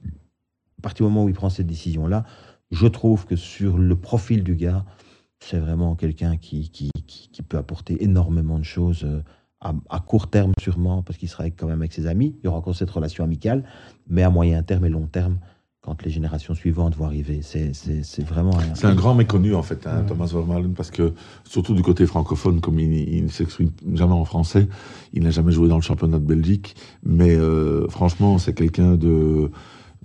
[0.78, 2.24] à partir du moment où il prend cette décision-là,
[2.72, 4.84] je trouve que sur le profil du gars,
[5.42, 9.22] c'est vraiment quelqu'un qui, qui, qui, peut apporter énormément de choses euh,
[9.60, 12.58] à, court terme sûrement, parce qu'il sera quand même avec ses amis, il y aura
[12.58, 13.64] encore cette relation amicale,
[14.08, 15.38] mais à moyen terme et long terme,
[15.82, 17.40] quand les générations suivantes vont arriver.
[17.42, 18.52] C'est vraiment...
[18.74, 21.14] C'est un grand méconnu en fait, hein, Thomas Vermaelen, parce que
[21.44, 24.68] surtout du côté francophone, comme il, ne s'exprime jamais en français,
[25.14, 29.50] il n'a jamais joué dans le championnat de Belgique, mais euh, franchement c'est quelqu'un de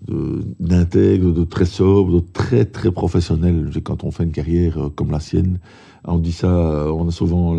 [0.08, 3.70] d'intègre, de, très sobre, de très très professionnel.
[3.84, 5.60] Quand on fait une carrière euh, comme la sienne,
[6.03, 7.58] on dit ça, euh, on a souvent,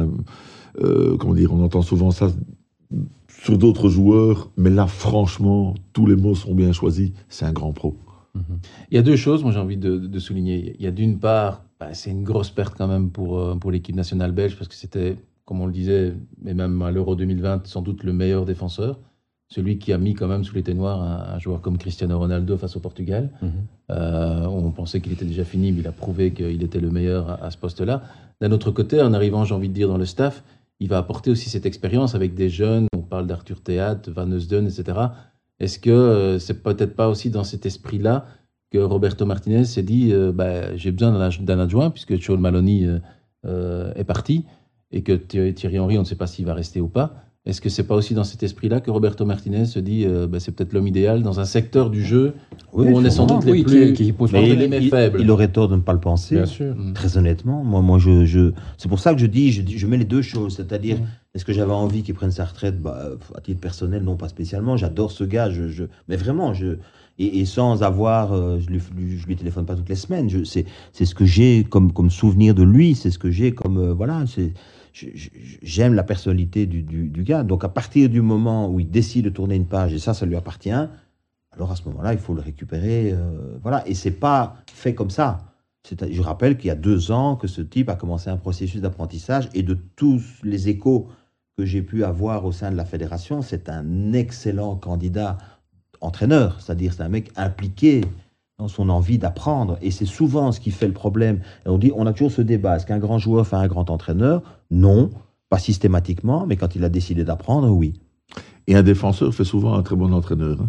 [0.80, 2.28] euh, comment dire, on entend souvent ça
[3.28, 7.12] sur d'autres joueurs, mais là, franchement, tous les mots sont bien choisis.
[7.28, 7.96] C'est un grand pro.
[8.34, 8.42] Mhm.
[8.90, 10.76] Il y a deux choses, moi j'ai envie de, souligner.
[10.78, 13.96] Il y a d'une part, bah, c'est une grosse perte quand même pour, pour l'équipe
[13.96, 17.82] nationale belge, parce que c'était, comme on le disait, mais même à l'Euro 2020, sans
[17.82, 18.98] doute le meilleur défenseur
[19.48, 22.76] celui qui a mis quand même sous les ténoirs un, joueur comme Cristiano Ronaldo face
[22.76, 23.30] au Portugal.
[23.40, 23.50] Mhm.
[23.90, 27.42] Euh, on pensait qu'il était déjà fini, mais il a prouvé qu'il était le meilleur
[27.42, 28.02] à, ce poste-là.
[28.40, 30.42] D'un autre côté, en arrivant, j'ai envie de dire, dans le staff,
[30.80, 32.86] il va apporter aussi cette expérience avec des jeunes.
[32.94, 34.98] On parle d'Arthur Théat, Van Eusden, etc.
[35.60, 38.26] Est-ce que euh, c'est peut-être pas aussi dans cet esprit-là
[38.72, 42.88] que Roberto Martinez s'est dit euh, bah, j'ai besoin d'un adjoint, puisque Joel Maloney
[43.44, 44.44] est parti,
[44.90, 47.25] et que Thierry Henry, on ne sait pas s'il va rester ou pas.
[47.46, 50.40] Est-ce que c'est pas aussi dans cet esprit-là que Roberto Martinez se dit euh, bah,
[50.40, 52.34] c'est peut-être l'homme idéal dans un secteur du jeu
[52.72, 55.76] où on est sans doute les plus qui, pose il, faibles Il aurait tort de
[55.76, 56.34] ne pas le penser.
[56.34, 56.74] Bien sûr.
[56.74, 56.92] Mm.
[56.94, 58.52] Très honnêtement, moi, moi, je, je...
[58.78, 60.98] c'est pour ça que je dis, je, je mets les deux choses, c'est-à-dire.
[60.98, 61.06] Mm.
[61.34, 62.80] Est-ce que j'avais envie qu'il prenne sa retraite?
[62.80, 64.76] Bah, À titre personnel, non, pas spécialement.
[64.78, 65.84] J'adore ce gars, je, je...
[66.08, 66.78] mais vraiment, je,
[67.18, 68.80] et, sans avoir, euh, je, lui,
[69.18, 70.28] je lui téléphone pas toutes les semaines.
[70.44, 73.94] C'est ce que j'ai comme, comme souvenir de lui, c'est ce que j'ai comme euh,
[73.94, 74.52] voilà, c'est
[75.62, 77.42] j'aime la personnalité du, gars.
[77.42, 80.26] Donc à partir du moment où il décide de tourner une page et ça, ça
[80.26, 83.12] lui appartient, alors à ce moment-là, il faut le récupérer.
[83.12, 83.86] Euh, voilà.
[83.88, 85.38] Et c'est pas fait comme ça.
[86.10, 89.48] Je rappelle qu'il y a deux ans que ce type a commencé un processus d'apprentissage
[89.54, 91.08] et de tous les échos
[91.56, 95.38] que j'ai pu avoir au sein de la fédération, c'est un excellent candidat
[96.02, 98.02] entraîneur, c'est-à-dire c'est un mec impliqué
[98.58, 99.78] dans son envie d'apprendre.
[99.80, 101.40] Et c'est souvent ce qui fait le problème.
[101.64, 102.76] on dit, on a toujours ce débat.
[102.76, 105.10] Est-ce qu'un grand joueur fait un grand entraîneur Non,
[105.48, 107.94] pas systématiquement, mais quand il a décidé d'apprendre, oui.
[108.66, 110.60] Et un défenseur fait souvent un très bon entraîneur.
[110.60, 110.68] Hein.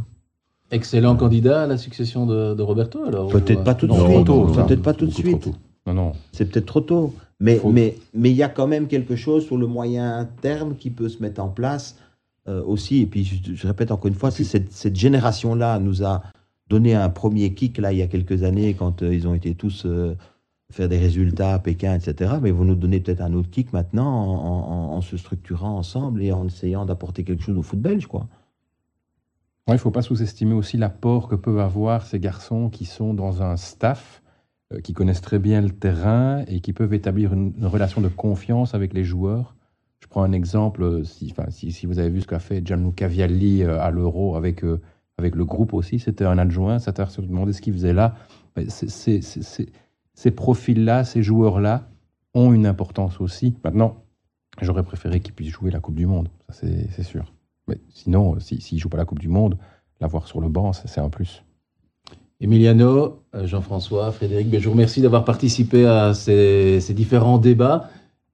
[0.70, 4.26] Excellent candidat à la succession de, Roberto, alors Peut-être pas tout de suite.
[4.68, 5.50] Peut-être pas tout de suite.
[5.86, 6.12] Non, non.
[6.34, 7.14] C'est peut-être trop tôt.
[7.40, 10.90] Mais il mais, mais, y a quand même quelque chose sur le moyen terme qui
[10.90, 11.98] peut se mettre en place
[12.50, 13.02] euh, aussi.
[13.02, 16.24] Et puis, je, répète encore une fois, cette, cette génération-là nous a
[16.70, 19.56] donné un premier kick là il y a quelques années quand euh, ils ont été
[19.56, 20.16] tous euh,
[20.72, 22.36] faire des résultats à Pékin, etc.
[22.42, 26.46] Mais vous nous donnez peut-être un autre kick maintenant en, se structurant ensemble et en
[26.46, 28.28] essayant d'apporter quelque chose au foot belge, quoi.
[29.68, 33.44] il ne faut pas sous-estimer aussi l'apport que peuvent avoir ces garçons qui sont dans
[33.44, 34.22] un staff,
[34.74, 38.74] euh, qui connaissent très bien le terrain et qui peuvent établir une, relation de confiance
[38.74, 39.56] avec les joueurs.
[40.00, 43.64] Je prends un exemple, si, si, si vous avez vu ce qu'a fait Gianluca Vialli
[43.64, 44.64] à l'Euro avec
[45.18, 46.00] avec le groupe aussi.
[46.00, 46.80] C'était un adjoint.
[46.80, 48.16] Ça t'a demandé ce qu'il faisait là.
[50.18, 51.88] Ces profils-là, ces joueurs-là
[52.34, 53.54] ont une importance aussi.
[53.64, 54.04] Maintenant,
[54.60, 56.30] j'aurais préféré qu'ils puissent jouer la Coupe du Monde.
[56.50, 57.32] Ça, c'est sûr.
[57.68, 59.60] Mais sinon, s'ils si, ne jouent pas la Coupe du Monde,
[60.02, 61.44] l'avoir sur le banc, c'est un plus.
[62.42, 67.90] Emiliano, euh, Jean-François, Frédéric, je vous remercie d'avoir participé à ces, ces, différents débats.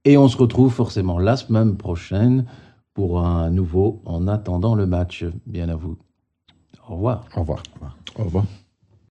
[0.05, 2.45] Et on se retrouve forcément la semaine prochaine
[2.93, 5.25] pour un nouveau En attendant le match.
[5.45, 5.97] Bien à vous.
[6.87, 7.25] Au revoir.
[7.35, 7.61] Au revoir.
[8.17, 8.45] Au revoir.